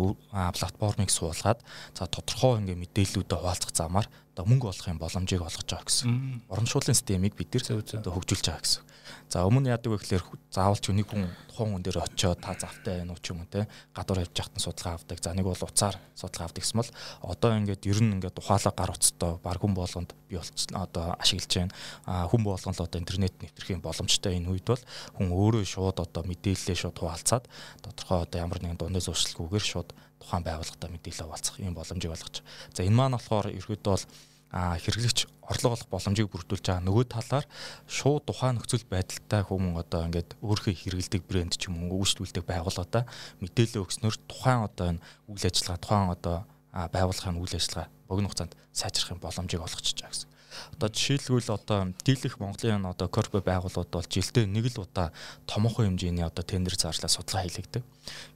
платформыг 0.59 1.07
суулгаад 1.07 1.63
за 1.95 2.11
тодорхой 2.11 2.59
ингээ 2.67 2.83
мэдээллүүдэд 2.83 3.39
хуваалцах 3.39 3.71
замаар 3.71 4.11
одоо 4.33 4.49
мөнгө 4.49 4.73
олохын 4.73 4.97
боломжийг 4.97 5.45
олгож 5.45 5.69
байгаа 5.69 5.85
гэсэн. 5.85 6.43
Урамшууллын 6.49 6.97
системийг 6.97 7.37
бид 7.37 7.53
нэр 7.53 7.85
одоо 7.85 8.13
хөгжүүлж 8.17 8.49
байгаа 8.49 8.65
гэсэн. 8.65 8.83
За 9.29 9.45
өмнө 9.49 9.73
яадаг 9.73 9.93
вэ 9.93 9.99
гэхээр 10.01 10.25
заавал 10.53 10.77
ч 10.77 10.93
нэг 10.93 11.09
хүн 11.09 11.25
тухайн 11.49 11.73
хүн 11.73 11.85
дээр 11.85 12.05
очиод 12.05 12.41
та 12.41 12.53
завтай 12.53 13.01
байна 13.01 13.17
уу 13.17 13.21
ч 13.21 13.33
юм 13.33 13.41
уу 13.41 13.49
те 13.49 13.65
гадуур 13.97 14.25
явж 14.25 14.37
байхад 14.37 14.57
нь 14.57 14.65
судалгаа 14.65 14.95
авдаг. 15.01 15.19
За 15.25 15.33
нэг 15.33 15.47
бол 15.49 15.57
уцаар 15.57 15.97
судалгаа 16.13 16.47
авдаг 16.53 16.63
гэсэн 16.63 16.79
бол 16.81 16.91
одоо 17.25 17.51
ингээд 17.57 17.89
ер 17.89 17.99
нь 18.05 18.13
ингээд 18.21 18.41
ухаалаг 18.41 18.75
гар 18.77 18.93
утастай 18.93 19.33
баг 19.41 19.59
хүн 19.61 19.75
болгонд 19.75 20.11
би 20.29 20.37
болцсон 20.37 20.77
одоо 20.77 21.17
ашиглаж 21.17 21.53
байна. 21.53 21.73
А 22.05 22.29
хүн 22.29 22.45
болгон 22.45 22.77
л 22.77 22.85
одоо 22.85 22.99
интернет 23.01 23.35
нэвтрэхийн 23.41 23.81
боломжтой 23.81 24.37
энэ 24.37 24.53
үед 24.53 24.69
бол 24.69 24.85
хүн 25.17 25.29
өөрөө 25.33 25.65
шууд 25.65 25.99
одоо 26.01 26.23
мэдээлэлээ 26.29 26.77
шууд 26.77 26.97
хуваалцаад 27.01 27.45
тодорхой 27.81 28.29
одоо 28.29 28.39
ямар 28.39 28.61
нэгэн 28.61 28.79
дундаа 28.81 29.01
зуршилгүйгээр 29.01 29.65
шууд 29.65 29.91
тухайн 30.23 30.47
байгууллагатай 30.47 30.89
мэдээлэл 30.95 31.25
хуваалцах 31.27 31.59
ийм 31.59 31.75
боломжийг 31.75 32.15
олгож. 32.15 32.37
За 32.73 32.87
энэ 32.87 32.95
маань 32.95 33.19
болохоор 33.19 33.51
ерөөдөө 33.51 33.91
бол 33.91 34.07
хэрэглэгч 34.53 35.19
орлого 35.49 35.75
олох 35.75 35.89
боломжийг 35.89 36.29
бүрдүүлж 36.29 36.65
байгаа. 36.69 36.85
Нөгөө 36.85 37.05
талаар 37.09 37.47
шууд 37.89 38.29
тухайн 38.29 38.61
нөхцөл 38.61 38.85
байдалтай 38.85 39.43
хүмүүс 39.49 39.81
одоо 39.81 40.01
ингээд 40.13 40.37
өөрийнхөө 40.45 40.75
хэрэгэлдэг 40.77 41.23
брэнд 41.25 41.57
ч 41.57 41.73
юм 41.73 41.89
уу 41.89 42.05
үйлчлүүлдэг 42.05 42.45
байгууллагада 42.45 43.09
мэдээлэл 43.41 43.81
өгснөөр 43.81 44.17
тухайн 44.29 44.61
одоо 44.69 44.87
энэ 44.93 45.05
үйл 45.33 45.45
ажиллагаа 45.49 45.81
тухайн 45.81 46.13
одоо 46.13 46.37
байгууллагын 46.73 47.41
үйл 47.41 47.57
ажиллагаа 47.57 47.89
богино 48.09 48.29
хугацаанд 48.29 48.57
сайжрахын 48.77 49.25
боломжийг 49.25 49.65
олгочихж 49.65 49.99
байгаа 50.05 50.13
гэсэн. 50.13 50.29
Одоо 50.77 50.89
жишээлбэл 50.93 51.57
одоо 51.57 51.81
дийлэх 52.05 52.37
Монголын 52.37 52.85
одоо 52.85 53.09
корпо 53.09 53.41
байгууллагууд 53.41 53.89
бол 53.89 54.05
жилдээ 54.05 54.45
нэг 54.45 54.69
л 54.77 54.85
удаа 54.85 55.13
томоохон 55.49 55.97
хэмжээний 55.97 56.25
одоо 56.29 56.45
тендер 56.45 56.77
зарлаа 56.77 57.09
судалгаа 57.09 57.49
хийлэгдэг. 57.49 57.83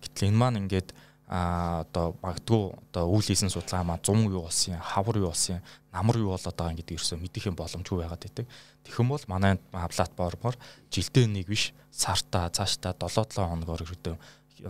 Гэтэл 0.00 0.28
энэ 0.32 0.40
маань 0.40 0.60
ингээд 0.64 0.96
а 1.26 1.82
одоо 1.82 2.14
магадгүй 2.22 2.62
одоо 2.94 3.04
үйл 3.10 3.26
хийсэн 3.26 3.50
судалгаа 3.50 3.82
маа 3.82 3.98
100 3.98 4.30
юу 4.30 4.46
болсон, 4.46 4.78
хавар 4.78 5.18
юу 5.18 5.34
болсон, 5.34 5.58
намар 5.90 6.16
юу 6.22 6.30
болоод 6.30 6.54
байгаа 6.54 6.78
гэдэг 6.78 6.94
ерөөсөө 6.94 7.18
мэдэх 7.18 7.50
юм 7.50 7.58
боломжгүй 7.58 7.98
байгаад 7.98 8.22
байдаг. 8.22 8.46
Тэгхэн 8.86 9.08
бол 9.10 9.24
манай 9.26 9.58
платформоор 9.74 10.54
жилдээ 10.94 11.26
нэг 11.26 11.50
биш 11.50 11.74
сартаа 11.90 12.46
цаашдаа 12.54 12.94
7-7 12.94 13.42
хоногор 13.42 13.82
ерөөдөө 13.82 14.14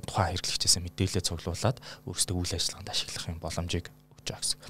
тухайн 0.09 0.33
хэрэглэгчээс 0.33 0.81
мэдээлэл 0.81 1.29
цуглуулад 1.29 1.79
өөрсдөө 2.09 2.37
үйл 2.41 2.57
ажиллагаанд 2.57 2.89
ашиглах 2.89 3.29
юм 3.31 3.39
боломжийг 3.39 3.87
өгч 4.17 4.27
байгаа 4.33 4.43
гэсэн. 4.43 4.61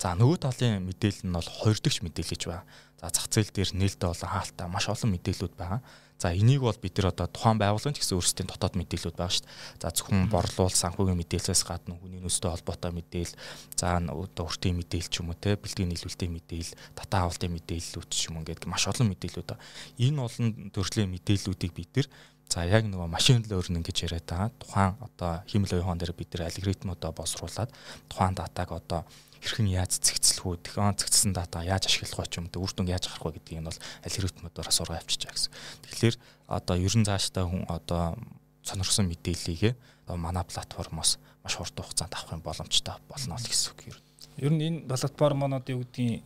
За 0.00 0.16
нөгөө 0.16 0.38
талын 0.48 0.82
мэдээлэл 0.88 1.28
нь 1.28 1.36
бол 1.36 1.50
хоёр 1.60 1.78
дахь 1.78 2.00
мэдээлэл 2.02 2.32
гэж 2.34 2.42
байна. 2.48 2.64
За 2.98 3.06
зах 3.12 3.28
зээл 3.30 3.52
дээр 3.54 3.70
нээлттэй 3.76 4.08
болон 4.08 4.30
хаалттай 4.32 4.66
маш 4.66 4.86
олон 4.90 5.10
мэдээлэлүүд 5.14 5.54
байгаа. 5.54 5.80
За 6.18 6.30
энийг 6.32 6.62
бол 6.62 6.78
бид 6.78 6.96
нар 6.98 7.12
одоо 7.12 7.26
тухайн 7.26 7.58
байгууллагын 7.58 7.94
ч 7.94 8.00
гэсэн 8.00 8.16
өөрсдийн 8.16 8.48
дотоод 8.48 8.74
мэдээлэлүүд 8.80 9.18
байгаа 9.18 9.34
шүү 9.34 9.44
дээ. 9.44 9.82
За 9.82 9.88
зөвхөн 9.92 10.30
борлуул 10.30 10.72
санхүүгийн 10.72 11.20
мэдээлэлээс 11.20 11.62
гадна 11.66 11.98
хүний 11.98 12.22
нөөцтэй 12.22 12.50
холбоотой 12.54 12.92
мэдээлэл, 12.94 13.36
за 13.76 13.86
одоо 13.98 14.44
өртөө 14.48 14.72
мэдээлэл 14.72 15.10
ч 15.10 15.14
юм 15.20 15.34
уу 15.34 15.36
те 15.36 15.58
бэлтгэн 15.58 15.90
нийлүүлэлтийн 15.90 16.32
мэдээлэл, 16.32 16.78
татаа 16.96 17.26
авалтын 17.28 17.52
мэдээллүүд 17.52 18.10
ч 18.14 18.30
юм 18.30 18.40
ингээд 18.40 18.64
маш 18.70 18.86
олон 18.88 19.10
мэдээлэлүүд 19.10 19.48
байна. 19.52 19.64
Энэ 20.00 20.18
олон 20.22 20.48
төрлийн 20.72 21.10
мэдээллүүдийг 21.12 21.72
бид 21.74 21.92
нар 21.98 22.08
За 22.50 22.62
яг 22.68 22.84
нөгөө 22.86 23.08
машин 23.08 23.42
learning 23.48 23.82
гэж 23.82 24.04
яриад 24.04 24.26
байгаа. 24.28 24.50
Тухайн 24.60 24.92
одоо 25.00 25.32
химэл 25.48 25.74
оюухан 25.80 25.98
дээр 25.98 26.12
бид 26.12 26.30
нэр 26.30 26.46
алгоритмуудаа 26.46 27.10
боловсруулад 27.16 27.70
тухайн 28.06 28.36
датаг 28.36 28.70
одоо 28.70 29.00
хэрхэн 29.44 29.68
яаж 29.68 30.00
цэгцлэх 30.00 30.44
үү, 30.48 30.56
технон 30.64 30.96
цэгцсэн 30.96 31.36
дата 31.36 31.60
яаж 31.60 31.92
ашиглах 31.92 32.24
вэ 32.24 32.26
ч 32.32 32.40
юм 32.40 32.48
уу, 32.48 32.64
үр 32.64 32.72
дүн 32.72 32.88
яаж 32.88 33.12
гарах 33.12 33.28
вэ 33.28 33.36
гэдгийг 33.36 33.60
нь 33.60 33.68
бол 33.68 33.80
алгоритмуудаараа 34.08 34.72
сургаа 34.72 34.98
авчиж 35.04 35.28
байгаа 35.28 35.36
гэсэн. 35.36 35.52
Тэгэхээр 35.84 36.16
одоо 36.48 36.76
ерөн 36.80 37.04
зааштай 37.04 37.44
хүн 37.44 37.68
одоо 37.68 38.16
сонирхсон 38.64 39.06
мэдээллийг 39.12 39.76
манай 40.08 40.44
платформоос 40.48 41.20
маш 41.44 41.54
хурдан 41.60 41.84
хугацаанд 41.84 42.14
авах 42.16 42.32
юм 42.32 42.40
боломжтой 42.40 42.96
болно 43.08 43.36
л 43.36 43.44
гэсэн 43.44 43.72
үг 43.76 43.80
юм. 43.92 43.96
Ер 44.40 44.52
нь 44.52 44.64
энэ 44.64 44.78
платформонууд 44.88 45.68
юу 45.68 45.84
гэдгийг 45.84 46.24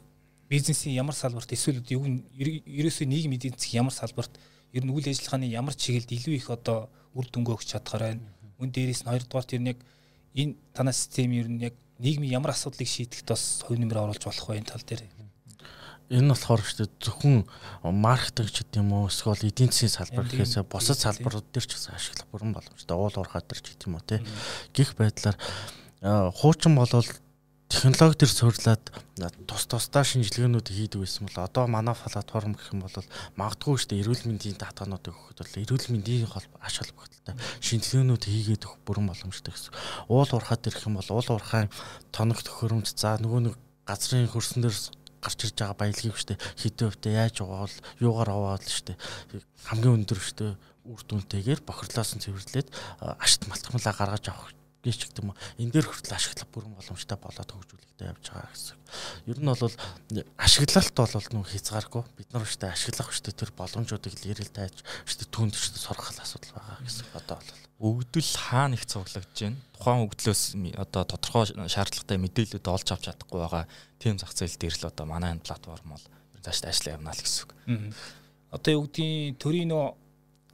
бизнесийн 0.49 0.95
ямар 0.95 1.15
салбарт 1.15 1.51
эсвэл 1.53 1.83
юу 1.91 2.07
ерөөсөө 2.33 3.07
нийгмийн 3.07 3.39
эдийн 3.39 3.55
засгийн 3.59 3.83
ямар 3.83 3.93
салбарт 3.93 4.33
ер 4.73 4.85
нь 4.87 4.93
үйл 4.95 5.11
ажиллагааны 5.11 5.47
ямар 5.51 5.75
чиглэлд 5.75 6.11
илүү 6.15 6.35
их 6.39 6.49
одоо 6.51 6.89
үр 7.13 7.27
дүнгээ 7.29 7.55
өгч 7.55 7.69
чадхаар 7.75 8.03
байна. 8.15 8.25
Мөн 8.59 8.71
дээрээс 8.73 9.05
нь 9.05 9.11
хоёрдугаар 9.13 9.47
тэр 9.47 9.63
нэг 9.63 9.79
энэ 10.35 10.57
танаа 10.73 10.95
систем 10.97 11.33
ер 11.37 11.49
нь 11.51 11.63
яг 11.69 11.75
нийгмийн 11.99 12.39
ямар 12.39 12.55
асуудлыг 12.55 12.89
шийдэхэд 12.89 13.29
бас 13.29 13.63
хувь 13.67 13.79
нэмэр 13.79 14.03
оруулж 14.07 14.23
болох 14.23 14.47
вэ 14.49 14.63
энэ 14.63 14.71
тал 14.71 14.83
дээр. 14.87 15.03
Энэ 16.09 16.33
болохоор 16.33 16.63
шүү 16.65 16.89
дээ 16.89 16.91
зөвхөн 17.05 17.37
маркетинг 17.85 18.49
ч 18.49 18.65
гэдэм 18.65 18.89
үү 18.89 19.13
эсвэл 19.13 19.45
эдийн 19.45 19.69
засгийн 19.69 19.93
салбар 19.93 20.25
гэхээсээ 20.25 20.65
бусад 20.65 20.97
салбарууд 21.05 21.47
дээр 21.53 21.67
ч 21.69 21.77
гэсэн 21.77 21.93
ашиглах 21.93 22.29
бүрэн 22.33 22.57
боломжтой. 22.57 22.97
Уул 22.97 23.13
уурхай 23.13 23.45
дээр 23.45 23.61
ч 23.61 23.67
гэдэм 23.77 23.93
үү 23.93 24.05
те. 24.09 24.17
Гэх 24.73 24.97
байдлаар 24.97 25.37
хуучин 26.33 26.81
болвол 26.81 27.05
технологи 27.69 28.25
төр 28.25 28.33
суурлаад 28.33 28.85
тус 29.45 29.65
тусдаа 29.69 30.05
шинжилгээнүүд 30.05 30.69
хийдэг 30.73 31.05
байсан 31.05 31.29
бол 31.29 31.45
одоо 31.45 31.65
манай 31.69 31.93
платформ 31.95 32.57
гэх 32.57 32.73
юм 32.73 32.81
бол 32.81 32.97
магадгүй 33.37 33.77
шүү 33.77 33.89
дээ 33.93 34.03
эрүүл 34.03 34.25
мэндийн 34.25 34.57
датануудыг 34.57 35.13
өгөхөд 35.13 35.39
бол 35.45 35.63
эрүүл 35.69 35.87
мэндийн 35.93 36.25
ач 36.65 36.75
холбогдолтой 36.81 37.37
шинжилгээнүүд 37.61 38.25
хийгээд 38.25 38.65
өгөх 38.65 38.81
бүрэн 38.89 39.07
боломжтой 39.13 39.53
гэсэн. 39.53 39.73
Уул 40.09 40.33
уурхаад 40.33 40.65
ирэх 40.65 40.89
юм 40.89 40.97
бол 40.97 41.11
уул 41.13 41.29
уурхайн 41.29 41.69
тоног 42.09 42.41
төхөөрөмж 42.41 42.89
за 42.97 43.21
нөгөө 43.21 43.41
нэг 43.53 43.55
газрын 43.85 44.33
хөрсөн 44.33 44.65
дээр 44.65 44.77
гарч 45.21 45.39
ирж 45.45 45.57
байгаа 45.61 45.77
баялагийг 45.77 46.17
шүү 46.17 46.29
дээ 46.33 46.43
хэдэн 46.63 46.89
хувьтай 46.89 47.13
яаж 47.21 47.37
угаавал 47.43 47.77
юугаар 48.01 48.31
аваад 48.33 48.65
шүү 48.65 48.85
дээ 48.95 48.97
хамгийн 49.67 49.97
өндөр 49.99 50.21
шүү 50.23 50.37
дээ 50.39 50.53
үр 50.89 51.03
дүнтэйгээр 51.05 51.61
бохирлоос 51.67 52.11
нь 52.17 52.23
цэвэрлээд 52.23 52.69
ашигт 53.19 53.51
малтгамлаа 53.51 53.95
гаргаж 53.99 54.25
авах 54.31 54.55
гэж 54.83 55.11
гэдэг 55.11 55.25
юм. 55.27 55.35
Энэ 55.59 55.73
дээр 55.75 55.87
хүртэл 55.91 56.15
ашиглах 56.15 56.49
бүрэн 56.55 56.75
боломжтой 56.79 57.19
болоод 57.19 57.51
хөгжүүлэгдэж 57.51 57.99
явж 57.99 58.25
байгаа 58.31 58.51
гэсэн. 58.55 58.77
Ер 59.27 59.39
нь 59.43 59.51
бол 59.51 59.75
ашиглалт 60.39 60.95
бол 60.95 61.27
нөх 61.35 61.51
хязгааргүй. 61.51 62.03
Бид 62.15 62.29
нар 62.31 62.47
өштэй 62.47 62.71
ашиглах 62.71 63.11
өштэй 63.11 63.35
тэр 63.35 63.51
боломжуудыг 63.59 64.15
л 64.15 64.31
ярил 64.31 64.51
тайж 64.55 64.87
өштэй 65.03 65.27
түнд 65.35 65.59
өштэй 65.59 65.83
сурах 65.83 66.15
асуудал 66.15 66.55
байгаа 66.55 66.79
гэсэн. 66.87 67.07
Одоо 67.19 67.37
бол 67.43 67.51
өгдөл 67.79 68.33
хаана 68.39 68.75
их 68.75 68.87
цуглагдж 68.87 69.39
байна. 69.39 69.59
Тухайн 69.75 70.07
өгдлөөс 70.07 70.43
одоо 70.79 71.03
тодорхой 71.07 71.47
шаардлагатай 71.71 72.19
мэдээлэлүүд 72.19 72.67
олж 72.67 72.89
авч 72.91 73.05
чадахгүй 73.07 73.39
байгаа. 73.39 73.65
Тим 73.99 74.19
зах 74.19 74.35
зээл 74.35 74.59
дээр 74.59 74.75
л 74.79 74.91
одоо 74.91 75.07
манай 75.07 75.35
энэ 75.35 75.47
платформ 75.47 75.95
бол 75.95 76.07
цаашдаа 76.43 76.71
ажиллаа 76.75 76.97
явна 76.99 77.15
л 77.15 77.23
гэсэн. 77.23 77.95
Одоо 78.51 78.71
юу 78.75 78.83
гэдгийг 78.87 79.39
төрийн 79.39 79.71
нөө 79.71 79.95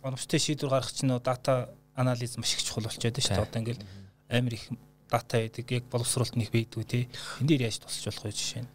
оновчтой 0.05 0.41
шийдвэр 0.41 0.73
гаргах 0.77 0.93
чинь 0.93 1.17
дата 1.17 1.73
анализ 1.97 2.37
маш 2.37 2.53
их 2.55 2.63
чухал 2.65 2.85
болчиход 2.85 3.17
байна 3.17 3.25
шүү 3.25 3.37
дээ. 3.41 3.49
Одоо 3.49 3.61
ингээл 3.63 3.85
амар 4.35 4.55
их 4.59 4.67
дата 5.11 5.39
байдаг 5.39 5.71
яг 5.71 5.85
боловсруулалт 5.91 6.37
нэг 6.37 6.51
бийдгүй 6.51 6.85
тий. 6.85 7.05
Энд 7.41 7.49
дээр 7.49 7.67
яаж 7.71 7.79
тусч 7.79 8.05
болох 8.09 8.25
вэ 8.27 8.33
жишээ 8.35 8.63
нь? 8.65 8.71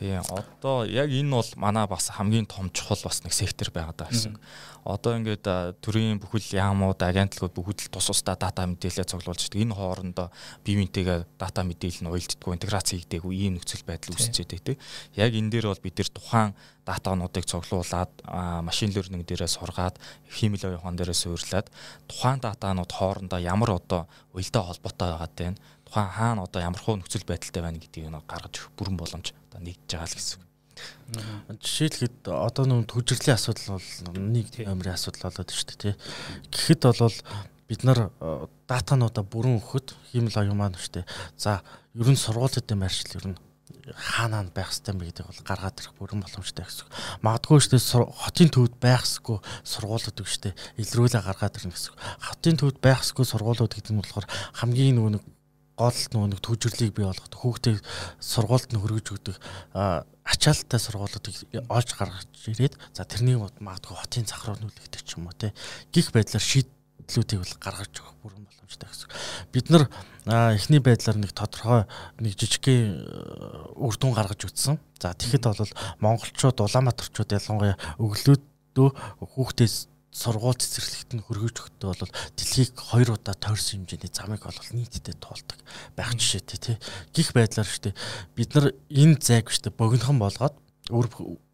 Тий. 0.00 0.16
Одоо 0.16 0.88
яг 0.88 1.12
энэ 1.12 1.28
бол 1.28 1.50
манай 1.60 1.84
бас 1.84 2.08
хамгийн 2.08 2.48
том 2.48 2.72
чухал 2.72 2.96
бас 3.04 3.20
нэг 3.20 3.36
сектор 3.36 3.68
байгаад 3.68 4.00
байгаа 4.00 4.16
гэсэн. 4.16 4.40
Одоо 4.88 5.20
ингээд 5.20 5.44
төрийн 5.84 6.16
бүхэл 6.16 6.56
яамууд, 6.56 6.96
агентлагууд 7.04 7.52
бүгд 7.52 7.78
л 7.84 7.92
тус 7.92 8.08
тусдаа 8.08 8.32
дата 8.32 8.64
мэдээлэл 8.64 9.04
цуглуулж 9.04 9.44
байдаг. 9.44 9.60
Энэ 9.60 9.76
хоорондоо 9.76 10.32
бие 10.64 10.80
биентэйгээ 10.80 11.36
дата 11.36 11.60
мэдээлэл 11.68 12.08
нь 12.08 12.12
уялддаггүй, 12.16 12.52
интеграц 12.56 12.88
хийгдээгүй 12.96 13.34
ийм 13.44 13.60
нөхцөл 13.60 13.84
байдал 13.84 14.16
үүсчээд 14.16 14.50
тий. 14.64 14.80
Яг 15.20 15.36
энэ 15.36 15.52
дээр 15.52 15.68
бол 15.68 15.84
бид 15.84 16.00
нэр 16.00 16.08
тухайн 16.16 16.56
датануудыг 16.88 17.44
цуглуулад 17.44 18.08
машин 18.64 18.96
learning 18.96 19.28
дээрээ 19.28 19.52
сургаад 19.52 20.00
химэл 20.32 20.64
оюухан 20.64 20.96
дээрээ 20.96 21.12
суйрлаад 21.28 21.68
тухайн 22.08 22.40
датанууд 22.40 22.88
хоорондоо 22.88 23.36
ямар 23.36 23.76
одоо 23.76 24.08
уялдаа 24.32 24.64
холбоотой 24.64 25.12
байгаад 25.12 25.34
байна 25.36 25.60
тухайн 25.84 26.08
хаана 26.08 26.48
одоо 26.48 26.60
ямар 26.64 26.80
хөө 26.80 26.96
нөхцөл 27.04 27.28
байдалтай 27.28 27.62
байна 27.62 27.78
гэдгийг 27.82 28.08
нэг 28.08 28.24
гаргаж 28.24 28.54
өгөх 28.64 28.74
бүрэн 28.80 28.96
боломж 28.96 29.36
одоо 29.50 29.60
нэгдэж 29.60 29.90
байгаа 29.90 30.06
л 30.06 30.16
гэсэн 30.16 30.38
үг. 30.38 30.48
Жишээлхэд 31.60 32.30
одоо 32.30 32.64
нэг 32.70 32.86
төвжирлийн 32.86 33.34
асуудал 33.34 33.76
бол 33.76 33.90
нэг 34.14 34.46
номерын 34.62 34.94
асуудал 34.94 35.28
болоод 35.28 35.50
шүү 35.50 35.66
дээ 35.74 35.78
тий. 35.82 35.94
Гэхэд 36.54 36.82
бол 36.86 37.16
бид 37.66 37.82
нар 37.84 38.14
датануудаа 38.70 39.26
бүрэн 39.26 39.58
өгөхөд 39.58 39.94
хиймэл 40.14 40.40
оюун 40.40 40.58
маань 40.58 40.78
шүү 40.78 41.02
дээ. 41.02 41.10
За 41.36 41.60
ер 41.98 42.08
нь 42.08 42.16
сургуулиуд 42.16 42.70
юм 42.70 42.86
арчил 42.86 43.18
ер 43.18 43.26
нь 43.34 43.38
хаанаа 43.94 44.46
байх 44.54 44.70
хэвтэй 44.70 44.94
юм 44.94 45.02
гэдэг 45.02 45.26
бол 45.26 45.42
гаргаад 45.42 45.78
ирэх 45.82 45.94
бүрэн 45.98 46.22
боломжтой 46.22 46.64
гэсэн. 46.64 46.86
Магадгүй 47.26 47.58
шүү 47.58 47.74
дээ 47.74 48.06
хотын 48.22 48.50
төвд 48.54 48.74
байхсгүй 48.78 49.38
сургуулиуд 49.66 50.18
үг 50.22 50.28
шүү 50.30 50.42
дээ. 50.50 50.58
Илрүүлээ 50.78 51.22
гаргаад 51.26 51.58
ирнэ 51.58 51.74
гэсэн. 51.74 51.94
Хотын 52.22 52.56
төвд 52.58 52.78
байхсгүй 52.78 53.26
сургуулиуд 53.26 53.74
гэдэг 53.74 53.92
нь 53.94 54.00
болохоор 54.02 54.26
хамгийн 54.62 54.94
нөгөө 54.98 55.12
нэг 55.18 55.24
гол 55.80 55.96
нэг 56.28 56.40
төвжирлийг 56.44 56.92
бий 56.92 57.08
болгох 57.08 57.32
хүүхдээ 57.32 57.80
сургуульд 58.20 58.70
нь 58.76 58.80
хөргөж 58.84 59.06
өгдөг 59.16 59.36
ачаалттай 60.28 60.80
сургуулиудыг 60.80 61.34
олж 61.72 61.90
гаргаж 61.96 62.28
ирээд 62.46 62.76
за 62.92 63.08
тэрнийг 63.08 63.40
магадгүй 63.58 63.96
хотын 63.96 64.28
зах 64.28 64.44
руу 64.44 64.60
нүүлгдэг 64.60 65.02
ч 65.02 65.16
юм 65.16 65.26
уу 65.26 65.34
те 65.34 65.56
гих 65.90 66.12
байдлаар 66.12 66.44
шийдлүүдийг 66.44 67.40
бол 67.40 67.56
гаргаж 67.64 67.92
өгөх 67.96 68.14
бүрэн 68.22 68.44
боломжтой 68.44 68.88
гэсэн. 68.92 69.08
Бид 69.50 69.66
нар 69.72 69.88
эхний 70.54 70.78
байдлаар 70.78 71.18
нэг 71.18 71.32
тодорхой 71.32 71.88
нэг 72.20 72.36
жижигхэн 72.36 73.74
үр 73.74 73.94
дүн 73.96 74.14
гаргаж 74.14 74.44
утсан. 74.46 74.78
За 75.00 75.16
тэгэхэд 75.16 75.48
бол 75.48 75.72
монголчууд 76.04 76.60
улаанбаатарчууд 76.60 77.34
ялангуяа 77.34 77.80
өглөөдөө 77.98 78.88
хүүхдээс 79.18 79.88
сургууль 80.10 80.58
цэцэрлэгт 80.58 81.10
нь 81.14 81.22
хөргөж 81.22 81.56
өгдөө 81.62 81.90
бол 81.94 82.14
дэлхийг 82.34 82.74
хоёр 82.74 83.14
удаа 83.14 83.34
тойрсон 83.38 83.86
хэмжээний 83.86 84.10
замыг 84.10 84.42
бол 84.42 84.58
нийтдээ 84.74 85.16
туулдаг 85.22 85.58
байх 85.94 86.10
жишээтэй 86.18 86.58
тий. 86.58 86.76
Гих 87.14 87.30
байдлаар 87.30 87.70
штэ 87.70 87.94
бид 88.34 88.50
нар 88.58 88.74
энэ 88.90 89.22
зайг 89.22 89.54
штэ 89.54 89.70
богинохон 89.70 90.18
болгоод 90.18 90.58
өөр 90.90 91.06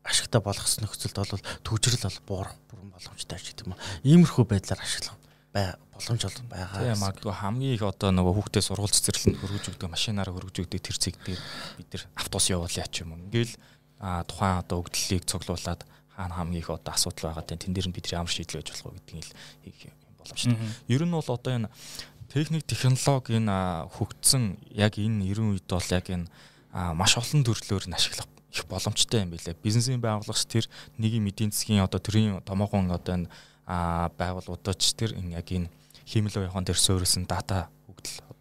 ашигтай 0.09 0.41
болгосон 0.41 0.89
нөхцөлд 0.89 1.17
бол 1.21 1.45
төвжрэл 1.61 2.09
бол 2.09 2.49
буурах 2.49 2.57
бүрэн 2.73 2.91
боломжтой 2.97 3.37
гэдэг 3.37 3.69
юм. 3.69 3.77
Иймэрхүү 4.09 4.45
байдлаар 4.49 4.81
ашиглах 4.81 5.21
бай 5.53 5.77
боломж 5.93 6.23
бол 6.25 6.41
байгаа. 6.49 6.81
Тийм 6.81 7.01
магадгүй 7.05 7.35
хамгийн 7.37 7.75
их 7.77 7.85
одоо 7.85 8.11
нөгөө 8.13 8.35
хүүхдээ 8.41 8.65
сургууль 8.65 8.97
цэцэрлэнд 8.97 9.41
хөргөж 9.41 9.65
өгдөг 9.73 9.89
машинаараа 9.93 10.33
хөргөж 10.37 10.57
өгдөг 10.65 10.81
тэр 10.81 10.97
цэг 10.97 11.17
дээр 11.25 11.41
бид 11.77 11.89
нар 11.93 12.05
автобус 12.17 12.49
явуулъя 12.53 12.87
ч 12.89 13.05
юм. 13.05 13.17
Ингээл 13.17 13.57
тухайн 14.01 14.61
одоо 14.61 14.85
өгдлөлийг 14.85 15.25
цуглуулад 15.25 15.89
хаана 16.17 16.35
хамгийн 16.35 16.63
их 16.65 16.71
одоо 16.71 16.93
асуудал 16.95 17.31
байгаа 17.31 17.45
тань 17.45 17.61
тэн 17.61 17.75
дээр 17.77 17.89
нь 17.89 17.97
бид 17.97 18.09
ямар 18.11 18.33
шийдэл 18.33 18.59
байж 18.59 18.69
болох 18.73 18.87
вэ 18.89 18.99
гэдгийг 19.05 19.27
л 19.29 19.33
хийх 19.63 19.95
боломжтой. 20.19 20.57
Ер 20.89 21.03
нь 21.05 21.13
бол 21.13 21.29
одоо 21.29 21.53
энэ 21.53 21.69
техник 22.33 22.65
технологи 22.67 23.37
энэ 23.37 23.87
хөгжсөн 23.95 24.59
яг 24.73 24.97
энэ 24.97 25.29
90 25.29 25.53
үед 25.53 25.69
бол 25.69 25.91
яг 25.93 26.07
энэ 26.09 26.27
маш 26.73 27.13
олон 27.21 27.45
төрлөөр 27.45 27.85
нь 27.87 27.97
ашиглах 27.97 28.29
их 28.53 28.65
боломжтой 28.67 29.21
юм 29.23 29.31
билээ. 29.31 29.61
Бизнесийн 29.63 30.01
байгууллагч 30.01 30.45
тэр 30.49 30.67
нэгin 30.99 31.29
эдийн 31.29 31.53
засгийн 31.53 31.85
одоо 31.85 32.01
төрийн 32.01 32.41
томоохон 32.43 32.91
одоо 32.91 33.15
энэ 33.21 33.29
байгууллагуудч 33.67 34.97
тэр 34.97 35.13
яг 35.37 35.49
энэ 35.53 35.69
химэл 36.07 36.41
уяхан 36.41 36.65
дээр 36.65 36.79
суурилсан 36.79 37.27
дата 37.27 37.69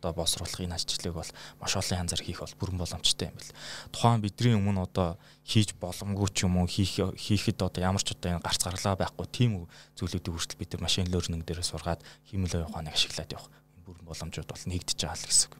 одоо 0.05 0.13
боловсруулах 0.13 0.61
энэ 0.61 0.77
ажлыг 0.77 1.13
бол 1.17 1.31
маш 1.57 1.73
олон 1.73 2.05
янзаар 2.05 2.21
хийх 2.21 2.45
бол 2.45 2.59
бүрэн 2.61 2.77
боломжтой 2.77 3.33
юм 3.33 3.37
бэл. 3.41 3.57
Тухайн 3.89 4.21
бидний 4.21 4.53
өмнө 4.53 4.85
одоо 4.85 5.17
хийж 5.41 5.73
боломгүй 5.81 6.29
ч 6.29 6.45
юм 6.45 6.61
уу 6.61 6.69
хийх 6.69 7.01
хийхэд 7.17 7.65
одоо 7.65 7.81
ямар 7.81 8.05
ч 8.05 8.13
одоо 8.13 8.37
энэ 8.37 8.45
гарц 8.45 8.61
гарлаа 8.61 8.93
байхгүй 8.93 9.25
тийм 9.33 9.65
зүйлүүдийг 9.97 10.29
хүртэл 10.29 10.61
бид 10.61 10.77
машин 10.77 11.09
learning 11.09 11.41
дээр 11.41 11.65
сургаад 11.65 12.05
химэл 12.29 12.69
ухааныг 12.69 12.93
ашиглаад 12.93 13.33
явах 13.33 13.49
бүрэн 13.81 14.05
боломжууд 14.05 14.45
бол 14.45 14.65
нэгдэж 14.69 14.97
байгаа 15.01 15.17
л 15.17 15.25
гэсэн 15.25 15.49
үг. 15.49 15.55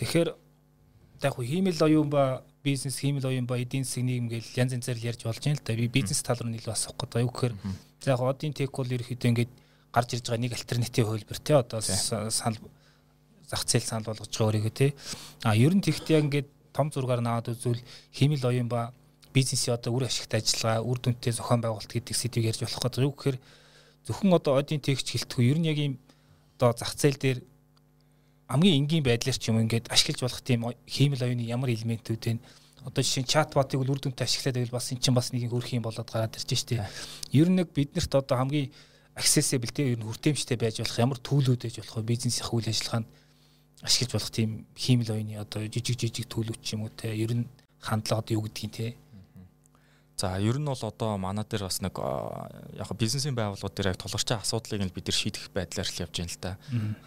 Тэгэхээр 0.00 0.28
яг 1.20 1.32
хөө 1.36 1.44
химэл 1.44 1.84
оюун 1.84 2.08
ба 2.08 2.40
бизнес 2.64 2.96
химэл 2.96 3.28
оюун 3.28 3.44
ба 3.44 3.60
эдийн 3.60 3.84
засгийн 3.84 4.08
нийгэм 4.08 4.28
гэж 4.32 4.44
янз 4.56 4.72
янзаар 4.72 4.98
ярьж 4.98 5.20
болж 5.28 5.44
байна 5.44 5.60
л 5.60 5.64
да. 5.64 5.76
Би 5.76 5.88
бизнес 5.88 6.24
тал 6.24 6.40
руу 6.40 6.48
илүү 6.48 6.72
асуух 6.72 6.96
гэдэг. 6.96 7.20
Юу 7.20 7.32
гэхээр 7.32 7.54
за 8.00 8.16
яг 8.16 8.20
одын 8.24 8.56
тек 8.56 8.72
бол 8.72 8.88
ерөөхдөө 8.88 9.30
ингээд 9.30 9.52
гарч 9.92 10.08
ирж 10.16 10.24
байгаа 10.26 10.42
нэг 10.42 10.52
альтернатив 10.56 11.06
хөлбөр 11.06 11.38
тий 11.38 11.56
одоо 11.56 11.80
санал 11.80 12.58
зах 13.52 13.68
зээл 13.68 13.84
санал 13.84 14.08
болгож 14.08 14.32
байгаа 14.32 14.48
өөрийгөө 14.48 14.72
тий. 14.72 14.90
А 15.44 15.52
ер 15.52 15.76
нь 15.76 15.84
тэгт 15.84 16.08
яг 16.08 16.24
ингээд 16.24 16.48
том 16.72 16.88
зургаар 16.88 17.20
наваад 17.20 17.52
үзвэл 17.52 17.84
химэл 18.16 18.48
оюун 18.48 18.68
ба 18.72 18.96
бизнесийн 19.36 19.76
одоо 19.76 19.92
үр 19.92 20.08
ашигтай 20.08 20.40
ажиллагаа, 20.40 20.80
үр 20.80 20.98
дүнтэй 21.04 21.36
зохион 21.36 21.60
байгуулалт 21.60 21.92
гэдэг 21.92 22.16
сэдвийг 22.16 22.48
ярьж 22.56 22.64
болох 22.64 22.80
гэдэг. 22.80 23.04
Юу 23.04 23.12
гэхээр 23.12 23.38
зөвхөн 24.08 24.32
одоо 24.32 24.56
одын 24.56 24.80
тэгч 24.80 25.06
гэлтгүй 25.12 25.52
ер 25.52 25.58
нь 25.60 25.68
яг 25.68 25.78
ийм 25.78 25.94
одоо 26.56 26.72
зах 26.72 26.96
зээл 26.96 27.20
дээр 27.20 27.38
хамгийн 28.48 28.88
энгийн 28.88 29.04
байдлаар 29.04 29.36
ч 29.36 29.52
юм 29.52 29.60
ингээд 29.60 29.92
ашиглаж 29.92 30.20
болох 30.24 30.40
тийм 30.40 30.72
хиймэл 30.88 31.24
оюуны 31.28 31.44
ямар 31.44 31.72
элементүүд 31.76 32.24
вэ? 32.24 32.40
Одоо 32.88 33.02
жишээ 33.04 33.24
нь 33.24 33.30
чатботыг 33.30 33.80
үр 33.80 34.00
дүнтэй 34.00 34.24
ашиглаад 34.24 34.56
байвал 34.56 34.76
бас 34.80 34.92
эн 34.92 35.00
чинь 35.00 35.16
бас 35.16 35.32
нэг 35.32 35.48
хөрх 35.52 35.70
юм 35.76 35.84
болоод 35.84 36.08
гараад 36.08 36.36
ирж 36.36 36.50
штэ. 36.56 36.82
Ер 37.32 37.48
нь 37.48 37.56
нэг 37.62 37.70
биднэрт 37.72 38.12
одоо 38.16 38.36
хамгийн 38.36 38.72
accessible 39.14 39.70
тийм 39.70 39.92
ер 39.92 39.98
нь 40.00 40.06
хүртээмжтэй 40.08 40.56
байж 40.56 40.80
болох 40.82 40.98
ямар 40.98 41.18
төлөвлөд 41.20 41.62
байж 41.62 41.76
болох 41.78 42.04
бизнесийн 42.04 42.48
үйл 42.50 42.68
ажиллагаанд 42.68 43.08
ашиглаж 43.82 44.12
болох 44.14 44.30
тийм 44.30 44.66
хиймэл 44.74 45.14
оюуны 45.14 45.36
одоо 45.38 45.66
жижиг 45.66 45.98
жижиг 45.98 46.26
төлөвч 46.30 46.74
юм 46.74 46.86
уу 46.86 46.92
те 46.94 47.14
ер 47.14 47.34
нь 47.34 47.46
хандлага 47.82 48.22
одоо 48.22 48.34
юу 48.38 48.46
гэдгийг 48.46 48.72
те 48.72 48.86
За 50.22 50.38
ер 50.38 50.54
нь 50.58 50.64
бол 50.64 50.78
одоо 50.78 51.18
манай 51.18 51.42
дээр 51.42 51.66
бас 51.66 51.82
нэг 51.82 51.98
яг 52.78 52.90
бизнесийн 52.94 53.34
байгууллагууд 53.34 53.74
дээр 53.74 53.90
яг 53.90 53.98
тулгарч 53.98 54.28
байгаа 54.30 54.46
асуудлыг 54.46 54.82
нь 54.86 54.94
бид 54.94 55.10
нар 55.10 55.18
шийдэх 55.18 55.50
байдлаар 55.50 55.88
л 55.90 56.02
явж 56.06 56.14
байна 56.14 56.30
л 56.30 56.38
да. 56.38 56.52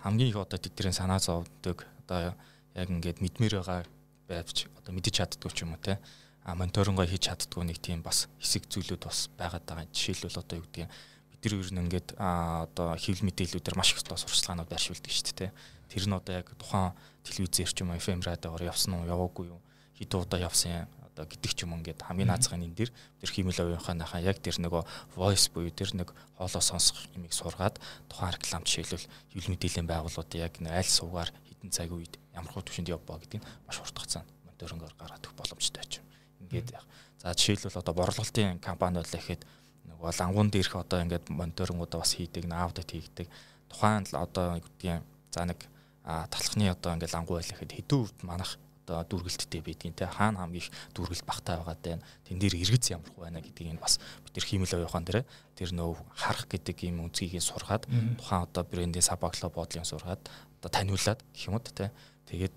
Хамгийн 0.04 0.30
их 0.30 0.36
одоо 0.36 0.60
тэдний 0.60 0.92
санаа 0.92 1.24
зовдөг 1.24 1.88
одоо 2.04 2.36
яг 2.76 2.90
ингээд 2.92 3.24
мэдмээр 3.24 3.64
байгаа 3.64 3.88
байвч 4.28 4.68
одоо 4.76 4.92
мэдэж 4.92 5.14
чаддгүй 5.16 5.52
ч 5.56 5.64
юм 5.64 5.72
уу 5.72 5.80
те. 5.80 5.96
А 6.44 6.60
мониторингоо 6.60 7.08
хийж 7.08 7.32
чаддгүй 7.32 7.64
нэг 7.64 7.80
тийм 7.80 8.04
бас 8.04 8.28
хэсэг 8.44 8.68
зүйлүүд 8.68 9.08
бас 9.08 9.32
байгаад 9.40 9.64
байгаа. 9.64 9.88
Жишээлбэл 9.96 10.42
одоо 10.44 10.60
юу 10.60 10.68
гэдгийг 10.68 10.92
бид 11.32 11.42
нар 11.46 11.56
ер 11.56 11.72
нь 11.72 11.82
ингээд 11.88 12.10
одоо 12.20 13.00
хэвлэл 13.00 13.28
мэдээллүүдээр 13.32 13.80
маш 13.80 13.96
их 13.96 14.04
одоо 14.04 14.20
сурчлагаанууд 14.20 14.68
байршуулдаг 14.68 15.08
шүү 15.08 15.26
дээ 15.32 15.40
те. 15.40 15.56
Тэр 15.96 16.12
нь 16.12 16.18
одоо 16.20 16.34
яг 16.36 16.52
тухайн 16.60 16.92
телевизээр 17.24 17.72
ч 17.72 17.80
юм 17.80 17.96
уу 17.96 18.00
FM 18.04 18.20
радиогоор 18.20 18.68
явсан 18.68 19.00
уу 19.00 19.08
яваагүй 19.08 19.48
юу? 19.48 19.64
Хэд 19.96 20.12
удаа 20.20 20.44
явсан 20.44 20.92
одоо 21.16 21.24
гэдэг 21.24 21.52
ч 21.56 21.64
юм 21.64 21.80
ингээд 21.80 22.04
хамгийн 22.04 22.28
наазгын 22.28 22.68
энэ 22.68 22.76
дэр 22.76 22.92
тэр 22.92 23.32
химэл 23.32 23.56
оюунхааныхаа 23.56 24.20
яг 24.20 24.44
тэр 24.44 24.60
нөгөө 24.60 24.84
voice 25.16 25.48
буюу 25.48 25.72
тэр 25.72 25.96
нэг 25.96 26.12
хоолоо 26.36 26.60
сонсох 26.60 27.00
юмыг 27.16 27.32
сургаад 27.32 27.80
тухайн 28.12 28.36
реклам 28.36 28.68
жишээлбэл 28.68 29.08
хэвлэл 29.32 29.52
мэдээллийн 29.56 29.88
байгууллагууд 29.88 30.32
яг 30.36 30.60
аль 30.60 30.92
суугаар 30.92 31.32
хідэн 31.48 31.72
цаг 31.72 31.90
үед 31.96 32.20
ямар 32.36 32.52
хөө 32.52 32.68
төвшөнд 32.68 32.92
явбаа 32.92 33.24
гэдгийг 33.24 33.48
маш 33.64 33.80
хурдгацсан 33.80 34.28
мониторингоор 34.44 34.96
гараад 35.00 35.24
өгөх 35.24 35.40
боломжтой 35.40 35.86
ч 35.88 36.04
юм. 36.04 36.06
Ингээд 36.44 36.76
яг. 36.76 36.84
За 37.24 37.32
жишээлбэл 37.32 37.80
одоо 37.80 37.94
борлуулалтын 37.96 38.60
компани 38.60 39.00
байлаа 39.00 39.16
гэхэд 39.24 39.48
нөгөө 39.88 40.12
лангуун 40.20 40.52
дээрх 40.52 40.76
одоо 40.76 41.00
ингээд 41.00 41.32
мониторингуудаа 41.32 42.04
бас 42.04 42.12
хийдэг, 42.20 42.44
аудит 42.52 42.92
хийдэг. 42.92 43.28
Тухайн 43.72 44.04
одоо 44.12 44.60
гэдгийг 44.60 45.00
за 45.32 45.48
нэг 45.48 45.60
талхны 46.06 46.70
одоо 46.70 46.94
ингээд 46.94 47.14
лангуу 47.18 47.42
байлаа 47.42 47.58
гэхэд 47.58 47.76
хэдэн 47.76 48.00
үед 48.00 48.18
манах 48.22 48.62
одоо 48.86 49.02
дүүргэлттэй 49.10 49.62
байдгийн 49.66 49.98
те 49.98 50.06
хаана 50.06 50.46
хамгийн 50.46 50.62
их 50.62 50.70
дүүргэлт 50.94 51.26
багтаа 51.26 51.66
байгаа 51.66 51.78
даа 51.82 51.98
тэн 52.22 52.38
дээр 52.38 52.62
эргэц 52.62 52.94
ямар 52.94 53.10
хөө 53.10 53.26
байна 53.26 53.42
гэдгийг 53.42 53.74
нь 53.74 53.82
бас 53.82 53.98
бид 54.22 54.38
тэр 54.38 54.46
хиймэл 54.46 54.78
оюухан 54.78 55.06
дээр 55.06 55.26
тэр 55.58 55.70
нөө 55.74 55.98
харах 56.14 56.46
гэдэг 56.46 56.78
юм 56.86 57.10
үнцгийг 57.10 57.42
сургаад 57.42 57.90
тухайн 58.22 58.46
одоо 58.46 58.62
брендийн 58.62 59.02
сабагло 59.02 59.50
бодлын 59.50 59.90
сургаад 59.90 60.22
одоо 60.62 60.70
таниулаад 60.70 61.20
гэх 61.34 61.50
юм 61.50 61.58
уу 61.58 61.66
те 61.66 61.90
тэгээд 62.30 62.54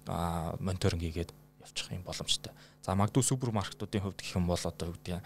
мониторинг 0.61 1.01
хийгээд 1.01 1.33
явчих 1.65 1.93
юм 1.93 2.05
боломжтой. 2.05 2.53
За 2.85 2.95
магадгүй 2.95 3.25
супермаркетуудын 3.25 4.03
хувьд 4.05 4.21
гэх 4.21 4.37
юм 4.37 4.47
бол 4.49 4.61
одоо 4.61 4.93
үгдээ 4.93 5.21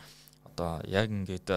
одоо 0.47 0.83
яг 0.87 1.11
ингээд 1.11 1.51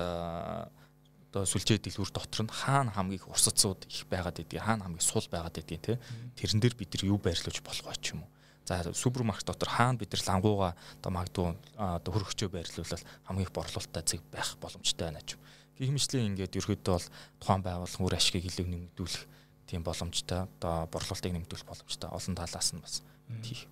одоо 1.35 1.43
сүлжээ 1.43 1.83
дэлгүүр 1.83 2.15
дотор 2.15 2.47
нь 2.47 2.55
хаана 2.63 2.95
хамгийн 2.95 3.19
их 3.19 3.27
урсацууд 3.27 3.83
их 3.91 4.07
байгаад 4.07 4.39
байдгийг 4.39 4.63
хаана 4.63 4.87
хамгийн 4.87 5.03
сул 5.03 5.27
байгаад 5.27 5.59
байдгийг 5.59 5.83
те 5.83 5.99
тэрэн 6.39 6.63
дээр 6.63 6.79
бид 6.79 6.95
нар 6.95 7.03
юу 7.11 7.19
байрлуулж 7.19 7.59
болох 7.59 7.91
вэ 7.91 7.99
ч 7.99 8.15
юм 8.15 8.23
уу 8.23 8.31
За 8.65 8.93
супермаркет 8.93 9.45
дотор 9.45 9.69
хаана 9.69 9.99
бид 9.99 10.11
нар 10.15 10.23
лангууга 10.25 10.75
одоо 10.97 11.11
магадгүй 11.11 11.53
одоо 11.77 12.11
хөргөчөө 12.15 12.49
байрлуулал 12.49 13.03
хамгийн 13.27 13.45
их 13.45 13.53
борлуулалттай 13.53 14.03
зэг 14.07 14.21
байх 14.31 14.57
боломжтой 14.57 15.05
байна 15.05 15.21
ч. 15.21 15.37
Гэх 15.77 15.93
мэтлийн 15.93 16.33
ингээд 16.33 16.57
ерөөдөө 16.57 16.93
бол 16.97 17.07
тухайн 17.37 17.61
байгууллагын 17.61 18.05
үр 18.09 18.15
ашгийг 18.17 18.49
илүү 18.49 18.65
нэмэгдүүлэх 18.65 19.23
тийм 19.69 19.85
боломжтой 19.85 20.49
одоо 20.49 20.89
борлуулалтыг 20.89 21.33
нэмэгдүүлэх 21.35 21.69
боломжтой 21.69 22.09
олон 22.09 22.33
талаас 22.33 22.69
нь 22.73 22.81
бас 22.81 22.95
тийх. 23.45 23.69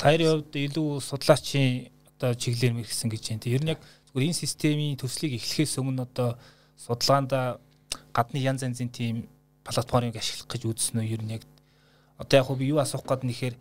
Таярын 0.00 0.48
хувьд 0.48 0.54
илүү 0.56 0.88
судлаачийн 1.04 1.92
одоо 2.16 2.32
чиглэлээр 2.32 2.72
мэрхсэн 2.72 3.12
гэж 3.12 3.36
байна. 3.36 3.52
Ер 3.52 3.60
нь 3.60 3.72
яг 3.76 3.80
зүгээр 4.08 4.32
энэ 4.32 4.40
системийн 4.40 4.96
төслийг 4.96 5.36
эхлэхээс 5.36 5.76
өмнө 5.76 6.08
одоо 6.08 6.40
судалгаанд 6.76 7.32
гадны 8.12 8.38
янз 8.38 8.62
янзын 8.62 8.88
тийм 8.88 9.28
платформыг 9.64 10.16
ашиглах 10.16 10.48
гэж 10.48 10.62
үзсэн 10.66 11.00
үү? 11.00 11.12
Ер 11.12 11.22
нь 11.22 11.34
яг 11.36 11.42
одоо 12.18 12.38
яг 12.38 12.48
би 12.58 12.70
юу 12.70 12.78
асуух 12.78 13.04
гээд 13.04 13.24
нэхэр 13.24 13.54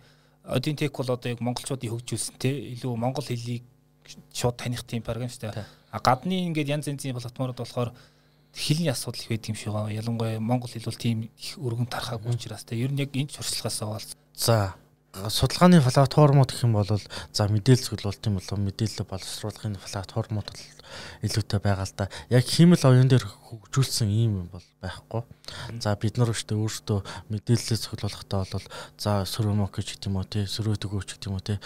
Один 0.43 0.75
тек 0.75 0.97
бол 0.97 1.11
одоо 1.11 1.29
яг 1.29 1.39
монголчуудыг 1.39 1.91
хөгжүүлсэн 1.91 2.35
те 2.41 2.49
илүү 2.73 2.97
монгол 2.97 3.23
хэлийг 3.23 3.61
шууд 4.33 4.57
таних 4.57 4.81
тийм 4.83 5.03
програм 5.05 5.29
шүү 5.29 5.53
дээ. 5.53 5.65
А 5.93 5.99
гадны 6.01 6.49
ингээд 6.49 6.81
янз 6.81 6.87
янзын 6.89 7.13
платформуд 7.13 7.61
болохоор 7.61 7.93
хэлний 8.53 8.89
асуудал 8.89 9.21
их 9.21 9.29
байдаг 9.29 9.49
юм 9.53 9.55
шиг 9.55 9.73
байгаа. 9.73 9.93
Ялангуяа 9.93 10.39
монгол 10.39 10.69
хэл 10.69 10.89
бол 10.89 10.97
тийм 10.97 11.29
их 11.37 11.57
өргөн 11.61 11.85
тархаагүй 11.85 12.33
учраас 12.33 12.63
те 12.65 12.75
ер 12.75 12.89
нь 12.91 12.99
яг 12.99 13.13
энэ 13.13 13.29
туршлагаас 13.29 13.81
аваад. 13.81 14.17
За 14.33 14.73
судалгааны 15.11 15.81
платформуд 15.83 16.51
гэх 16.51 16.63
юм 16.63 16.79
бол 16.79 16.87
за 16.87 17.43
мэдээлэл 17.51 17.99
зөвлөлт 17.99 18.23
юм 18.31 18.39
болоо 18.39 18.57
мэдээлэл 18.63 19.11
боловсруулахын 19.11 19.75
платформуд 19.75 20.47
бол 20.47 20.63
илүүтэй 21.19 21.59
байгаа 21.59 21.83
л 21.83 21.95
да. 21.99 22.07
Яг 22.31 22.47
хиймэл 22.47 22.79
оюун 22.87 23.11
дээр 23.11 23.27
хөгжүүлсэн 23.27 24.07
юм 24.07 24.47
бол 24.47 24.63
байхгүй. 24.79 25.23
За 25.83 25.99
бид 25.99 26.15
нар 26.15 26.31
өштэй 26.31 26.55
өөртөө 26.55 27.27
мэдээлэл 27.27 27.83
цуглуулахдаа 27.83 28.47
бол 28.55 28.67
за 28.95 29.27
сөрөмөк 29.27 29.75
гэж 29.75 29.99
гэдэг 29.99 30.07
юм 30.07 30.15
уу 30.15 30.27
тий 30.31 30.47
сөрөө 30.47 30.79
төгөөч 30.79 31.09
гэдэг 31.19 31.27
юм 31.27 31.35
уу 31.35 31.43
тий 31.43 31.59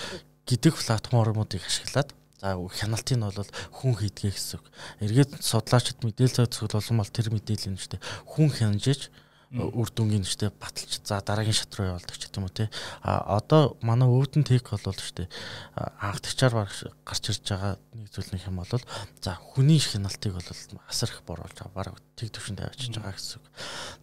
гэдэг 0.50 0.74
платформуудыг 0.82 1.62
ашиглаад 1.62 2.10
за 2.42 2.58
хяналтыг 2.58 3.18
нь 3.18 3.26
бол 3.30 3.50
хүн 3.78 3.94
хийдгээ 3.94 4.34
гэсэн. 4.34 4.62
Эргээд 5.06 5.38
судлаачид 5.38 6.02
мэдээлэл 6.02 6.50
цуглуулсан 6.50 6.98
бол 6.98 7.14
тэр 7.14 7.30
мэдээлэл 7.30 7.78
нь 7.78 7.82
шүү 7.82 7.94
дээ 7.94 8.06
хүн 8.26 8.50
хянажиж 8.50 9.14
үр 9.56 9.89
дүнгийн 9.91 10.28
штэ 10.28 10.52
баталж 10.52 11.00
за 11.04 11.22
дараагийн 11.24 11.56
шат 11.56 11.72
руу 11.76 11.96
явуулдаг 11.96 12.18
ч 12.20 12.28
гэдэм 12.28 12.44
үү 12.44 12.54
те. 12.54 12.65
А 13.04 13.39
одоо 13.39 13.80
манай 13.82 14.08
өвдөн 14.08 14.44
тек 14.44 14.68
бол 14.70 14.82
штэ 14.96 15.32
анхдагчаар 15.76 16.68
гарч 17.08 17.24
ирж 17.32 17.44
байгаа 17.48 17.80
нэг 17.96 18.08
зүйл 18.12 18.32
нэг 18.36 18.44
юм 18.48 18.60
бол 18.60 18.84
за 19.24 19.39
хүний 19.39 19.80
хяналтыг 19.80 20.36
бол 20.36 20.50
асар 20.91 21.10
их 21.10 21.24
боруулж 21.24 21.56
байгаа 21.56 21.76
бараг 21.76 21.96
тэг 22.20 22.36
төвшөнд 22.36 22.68
авчиж 22.68 23.00
байгаа 23.00 23.15
гэсэн 23.15 23.39
үг 23.39 23.48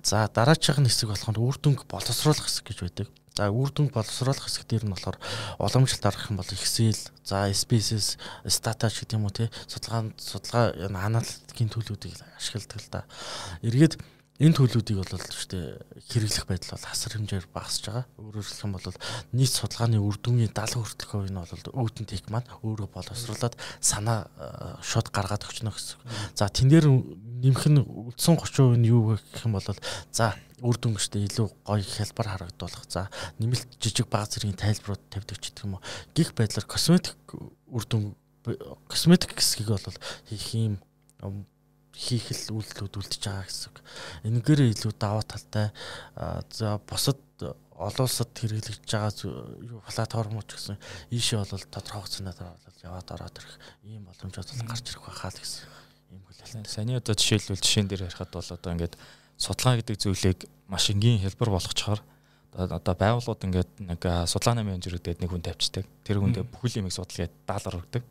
за 0.02 0.28
дараагийн 0.28 0.88
хэсэг 0.88 1.08
болохоор 1.08 1.38
үр 1.38 1.56
дүнг 1.60 1.86
боловсруулах 1.86 2.46
хэсэг 2.46 2.66
гэж 2.66 2.78
байдаг. 2.82 3.08
За 3.32 3.48
үр 3.48 3.70
дүнг 3.72 3.92
боловсруулах 3.96 4.44
хэсэг 4.44 4.68
дээр 4.68 4.84
нь 4.84 4.92
болохоор 4.92 5.16
уламжлалт 5.56 6.04
аргах 6.04 6.30
юм 6.30 6.36
бол 6.36 6.52
Excel, 6.52 6.98
за 7.24 7.48
SPSS, 7.48 8.18
Stata 8.44 8.90
ч 8.90 9.02
гэдэг 9.02 9.16
юм 9.16 9.24
уу 9.24 9.32
те. 9.32 9.48
Судалгаанд 9.68 10.20
судалгаа 10.20 10.76
аналитикийн 10.76 11.72
төлөвүүдийг 11.72 12.18
ашигладаг 12.36 12.80
л 12.82 12.92
да. 12.92 13.00
Эргээд 13.64 13.96
энэ 14.42 14.58
төлөвүүдийг 14.58 14.98
бол 14.98 15.22
штэ 15.22 15.78
хэрэглэх 16.10 16.50
байдал 16.50 16.74
бол 16.74 16.86
хасар 16.90 17.14
хэмжээр 17.14 17.46
багасж 17.54 17.86
байгаа. 17.86 18.06
Өөрөөр 18.18 18.42
хэлэх 18.42 18.66
юм 18.66 18.74
бол 18.74 18.90
нийт 19.38 19.52
судалгааны 19.54 20.02
үр 20.02 20.18
дүнгийн 20.18 20.50
70 20.50 20.82
хүртэлх 20.82 21.10
хувь 21.14 21.30
нь 21.30 21.38
бол 21.38 21.86
өвдөн 21.86 22.06
тек 22.10 22.26
маань 22.26 22.50
өөрөө 22.66 22.90
боловсруулад 22.90 23.54
санаа 23.78 24.26
э, 24.34 24.82
шууд 24.82 25.14
гаргаад 25.14 25.46
өгчнө 25.46 25.70
гэсэн. 25.70 26.02
За 26.34 26.50
тэн 26.50 26.74
дээр 26.74 26.90
нэмэх 26.90 27.70
нь 27.70 27.86
үлдсэн 27.86 28.34
30% 28.34 28.82
нь 28.82 28.90
юу 28.90 29.14
гэх 29.14 29.46
юм 29.46 29.54
бол 29.54 29.68
за 30.10 30.34
үр 30.58 30.74
дүн 30.74 30.98
гэжтэй 30.98 31.22
илүү 31.30 31.46
гоё 31.62 31.86
хялбар 31.86 32.28
харагдуулах. 32.34 32.82
За 32.90 33.14
нэмэлт 33.38 33.78
жижиг 33.78 34.10
баг 34.10 34.26
зэргийн 34.26 34.58
тайлбарууд 34.58 35.02
тавьдаг 35.06 35.38
ч 35.38 35.54
гэх 35.54 35.70
юм 35.70 35.78
уу. 35.78 35.86
Гих 36.18 36.34
байдлаар 36.34 36.66
косметик 36.66 37.18
үр 37.70 37.84
дүн 37.86 38.18
косметик 38.90 39.38
хэсгийг 39.38 39.70
бол 39.70 39.86
хийх 40.26 40.50
юм 40.58 40.82
хийх 41.92 42.32
л 42.32 42.56
үйлдэлүүд 42.56 42.96
үлдчихэж 42.98 43.24
байгаа 43.28 43.46
гэсэн. 43.46 43.72
Энэгээр 44.24 44.60
илүү 44.72 44.92
даваа 44.96 45.24
талтай 45.24 45.70
за 46.50 46.80
бусад 46.88 47.20
олон 47.40 48.06
улсад 48.06 48.30
хэрэглэж 48.32 48.80
байгаа 48.88 49.12
юу 49.60 49.80
платформуд 49.84 50.48
гэсэн 50.48 50.76
ийшээ 51.12 51.38
бол 51.44 51.64
тодорхой 51.68 52.00
хугацаанд 52.00 52.38
бол 52.38 52.84
яваад 52.84 53.08
ороод 53.12 53.36
ирэх 53.38 53.54
ийм 53.84 54.04
боломжууд 54.06 54.48
бол 54.48 54.68
гарч 54.70 54.86
ирэх 54.88 55.04
байхаа 55.04 55.30
л 55.30 55.40
гэсэн 55.42 55.64
ийм 56.14 56.22
хүлээлт. 56.24 56.70
Саний 56.70 56.96
одоо 56.96 57.14
жишээлбэл 57.18 57.60
жишээн 57.60 57.88
дээр 57.90 58.06
ярихад 58.06 58.30
бол 58.32 58.46
одоо 58.46 58.70
ингээд 58.72 58.94
судалгаа 59.36 59.80
гэдэг 59.82 59.96
зүйлийг 59.98 60.38
маш 60.70 60.90
энгийн 60.94 61.20
хэлбэр 61.26 61.50
болгочоор 61.50 62.00
одоо 62.52 62.94
байгууллагууд 62.94 63.46
ингээд 63.48 63.70
нэг 63.80 64.00
судалгааны 64.28 64.62
менежерүүд 64.68 65.02
гэдэг 65.02 65.22
нэг 65.24 65.30
хүн 65.32 65.44
тавьчихдаг. 65.44 65.86
Тэр 66.04 66.20
хүндээ 66.20 66.44
бүхэл 66.52 66.84
юмыг 66.84 66.92
судалгаад 66.92 67.32
даалгавар 67.48 67.80
өгдөг. 67.80 68.04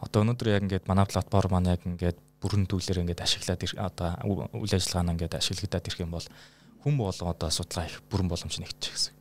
Одоо 0.00 0.24
өнөөдөр 0.24 0.48
яг 0.56 0.64
ингээд 0.64 0.88
манай 0.88 1.04
платформ 1.04 1.52
маань 1.52 1.76
яг 1.76 1.84
ингээд 1.84 2.16
бүрэн 2.44 2.68
түүлээр 2.68 3.00
ингээд 3.00 3.24
ашиглаад 3.24 3.64
одоо 3.80 4.10
үйл 4.52 4.76
ажиллагаанаа 4.76 5.16
ингээд 5.16 5.40
ашиглагдаад 5.40 5.88
ирэх 5.88 6.04
юм 6.04 6.12
бол 6.12 6.26
хүн 6.84 6.94
болго 7.00 7.24
одоо 7.32 7.48
судалгаа 7.48 7.88
их 7.88 8.04
бүрэн 8.12 8.28
боломж 8.28 8.60
нэгчих 8.60 8.92
гэсэн. 8.92 9.14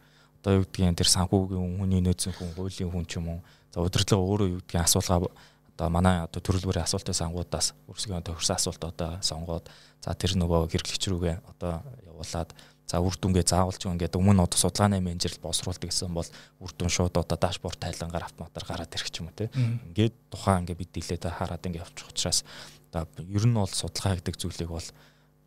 Одоо 0.43 0.51
юу 0.59 0.67
гэдгийг 0.67 0.99
тэр 0.99 1.07
санхүүгийн 1.07 1.79
хүний 1.79 2.03
нөөцийн 2.03 2.35
хүн, 2.35 2.51
хуулийн 2.59 2.91
хүн 2.91 3.07
ч 3.07 3.23
юм 3.23 3.31
уу. 3.31 3.39
За 3.71 3.79
удирдлага 3.79 4.27
өөрөө 4.27 4.47
юу 4.51 4.59
гэдгийг 4.59 4.83
асуулгаа 4.83 5.31
одоо 5.73 5.87
манай 5.89 6.21
одоо 6.27 6.43
төрөл 6.43 6.67
бүрийн 6.67 6.83
асуултын 6.83 7.15
сангуудаас 7.15 7.71
өрсгөө 7.87 8.21
тохирсон 8.27 8.59
асуулт 8.59 8.83
одоо 8.83 9.17
сонгоод 9.23 9.71
за 10.03 10.13
тэр 10.13 10.35
нөгөө 10.37 10.69
хэрэглэгч 10.69 11.03
рүүгээ 11.09 11.35
одоо 11.55 11.81
явуулаад 12.05 12.49
За 12.87 12.99
үр 12.99 13.15
дүнгээ 13.15 13.47
заавалж 13.47 13.87
ингээд 13.87 14.19
өмнө 14.19 14.43
одоо 14.43 14.59
судалгааны 14.59 14.99
менежер 14.99 15.33
боловсруулдаг 15.39 15.89
гэсэн 15.89 16.13
бол 16.13 16.27
үр 16.59 16.71
дүн 16.77 16.91
шууд 16.91 17.15
одоо 17.15 17.37
дашборд 17.39 17.79
тайлангаар 17.79 18.27
автоматар 18.27 18.63
гараад 18.67 18.91
ирэх 18.93 19.09
ч 19.09 19.23
юм 19.23 19.31
уу 19.31 19.37
те. 19.39 19.49
Ингээд 19.55 20.13
тухайн 20.29 20.67
ингээд 20.67 20.81
бид 20.83 20.91
дийлээд 20.91 21.23
хараад 21.31 21.63
ингээд 21.63 21.83
явчих 21.89 22.11
учраас 22.11 22.43
одоо 22.91 23.07
ер 23.23 23.45
нь 23.47 23.55
бол 23.55 23.71
судалгаа 23.71 24.19
гэдэг 24.19 24.35
зүйлийг 24.35 24.69
бол 24.69 24.89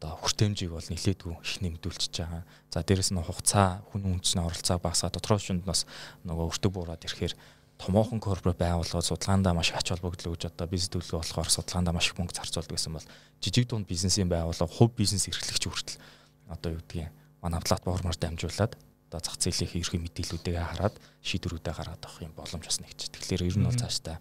одоо 0.01 0.13
хүртээмжийг 0.21 0.73
бол 0.73 0.89
нилээдгүй 0.91 1.33
их 1.41 1.57
нэмдүүлчихэж 1.61 2.15
байгаа. 2.25 2.43
За 2.73 2.83
дээрэс 2.83 3.13
нь 3.13 3.21
хугацаа 3.21 3.85
хүн 3.93 4.21
үндэсний 4.21 4.45
оролцоо 4.45 4.77
багасаа 4.81 5.13
дотроо 5.13 5.41
шүнд 5.41 5.65
нас 5.65 5.89
нөгөө 6.25 6.51
өртөг 6.53 6.73
буураад 6.73 7.05
ирэхээр 7.05 7.33
томоохон 7.81 8.21
корпорат 8.21 8.61
байгууллагууд 8.61 9.09
судалгаандаа 9.09 9.53
маш 9.53 9.73
ач 9.73 9.93
холбогдол 9.93 10.33
өгж 10.33 10.49
одоо 10.49 10.67
бизнес 10.69 10.93
төлөвлөгөө 10.93 11.21
болохоор 11.21 11.49
судалгаандаа 11.53 11.95
маш 11.97 12.09
их 12.09 12.17
мөнгө 12.17 12.37
зарцуулдаг 12.37 12.77
гэсэн 12.77 12.93
бол 12.97 13.09
жижиг 13.41 13.69
дунд 13.69 13.89
бизнесийн 13.89 14.29
байгууллага 14.33 14.73
хувь 14.73 14.97
бизнес 14.97 15.29
эрхлэгч 15.29 15.65
хүртэл 15.69 16.01
одоо 16.49 16.73
юу 16.73 16.81
гэдгийг 16.81 17.13
манай 17.47 17.63
платформоор 17.63 18.19
дамжуулаад 18.19 18.75
одоо 19.07 19.21
зах 19.23 19.39
зээлийн 19.39 19.79
ерхий 19.79 20.03
мэдээллүүдээ 20.03 20.59
хараад 20.59 20.99
шийдвэрүүдээ 21.23 21.75
гаргаад 21.79 22.03
авах 22.03 22.27
юм 22.27 22.35
боломж 22.35 22.67
бас 22.67 22.83
нэгч. 22.83 23.15
Тэгэхээр 23.15 23.47
ер 23.47 23.57
нь 23.63 23.67
бол 23.71 23.79
цаашдаа 23.79 24.19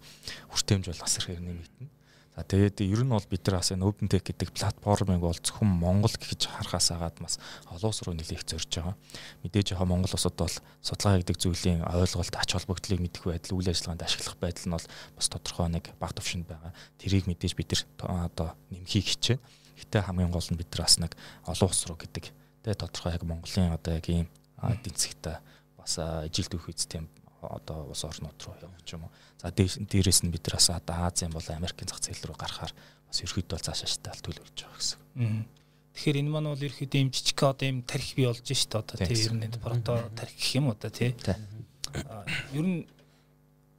хүртээмж 0.54 0.86
бол 0.86 1.02
бас 1.02 1.18
их 1.18 1.26
нэмэгдэнэ. 1.26 1.90
За 2.36 2.44
тэгээд 2.44 2.84
ер 2.84 3.02
нь 3.02 3.10
бол 3.10 3.26
бид 3.26 3.42
нар 3.48 3.58
бас 3.58 3.72
энэ 3.72 3.82
OpenTech 3.82 4.30
гэдэг 4.30 4.52
платформыг 4.54 5.24
бол 5.24 5.34
зөвхөн 5.34 5.66
Монгол 5.66 6.12
гэж 6.12 6.52
харахаас 6.52 6.92
агаад 6.94 7.16
бас 7.18 7.40
олон 7.66 7.90
улс 7.90 8.00
руу 8.04 8.14
нэлээх 8.14 8.44
зорж 8.44 8.68
байгаа. 8.68 8.94
Мэдээж 9.42 9.72
яг 9.74 9.82
Монгол 9.88 10.12
улсад 10.12 10.36
бол 10.36 10.52
судалгаа 10.84 11.24
гэдэг 11.24 11.40
зүйлийн 11.40 11.80
ойлголт 11.82 12.36
ач 12.36 12.50
холбогдлыг 12.52 13.00
мэдэх 13.00 13.24
байдал 13.24 13.56
үйл 13.56 13.72
ажиллагаанд 13.72 14.04
ашиглах 14.04 14.36
байдал 14.36 14.68
нь 14.68 14.74
бол 14.76 14.86
бас 15.16 15.26
тодорхой 15.32 15.68
нэг 15.72 15.84
баг 15.96 16.12
төвшөнд 16.12 16.44
байгаа. 16.44 16.76
Тэрийг 17.00 17.24
мэдээж 17.24 17.56
бид 17.56 17.72
нар 17.72 18.28
одоо 18.28 18.52
нэмхийг 18.68 19.16
хичээнэ. 19.16 19.40
Гэтэ 19.80 20.04
хамгийн 20.04 20.28
гол 20.28 20.44
нь 20.44 20.60
бид 20.60 20.68
нар 20.76 20.84
бас 20.84 21.00
нэг 21.00 21.16
олон 21.48 21.72
улс 21.72 21.88
руу 21.88 21.96
гэдэг 21.96 22.36
тэгээд 22.66 22.82
тодорхой 22.82 23.14
яг 23.14 23.22
Монголын 23.22 23.78
одоо 23.78 23.94
яг 23.94 24.06
ийм 24.10 24.26
засгт 24.58 25.38
бас 25.78 25.94
ижил 26.26 26.50
дүүх 26.50 26.66
үсттэй 26.74 27.06
одоо 27.38 27.86
улс 27.86 28.02
орнууд 28.02 28.34
руу 28.42 28.58
явах 28.58 28.82
юм 28.90 29.06
уу. 29.06 29.12
За 29.38 29.54
дээрээс 29.54 30.26
нь 30.26 30.34
бид 30.34 30.50
нар 30.50 30.58
бас 30.58 30.70
одоо 30.74 31.06
Азийн 31.06 31.30
бол 31.30 31.46
Америкийн 31.46 31.86
зах 31.86 32.02
зээл 32.02 32.26
рүү 32.26 32.34
гарахаар 32.34 32.74
бас 33.06 33.22
ерөөхдөө 33.22 33.58
цаашаа 33.62 33.86
штал 33.86 34.18
төлөвлөж 34.18 34.58
байгаа 34.66 34.78
гэсэн. 34.82 34.98
Тэгэхээр 35.94 36.20
энэ 36.26 36.30
маань 36.34 36.50
бол 36.50 36.66
ерөөхдөө 36.66 37.02
юм 37.06 37.10
жижиг 37.14 37.38
одоо 37.38 37.66
юм 37.70 37.78
тарих 37.86 38.10
бий 38.18 38.26
болж 38.26 38.42
штт 38.42 38.74
одоо 38.74 38.96
тийм 38.98 39.14
ер 39.14 39.34
нь 39.38 39.62
прото 39.62 39.94
тарих 40.18 40.34
гэх 40.34 40.58
юм 40.58 40.66
уу 40.66 40.74
одоо 40.74 40.90
тий. 40.90 41.14
Ер 42.50 42.66
нь 42.66 42.82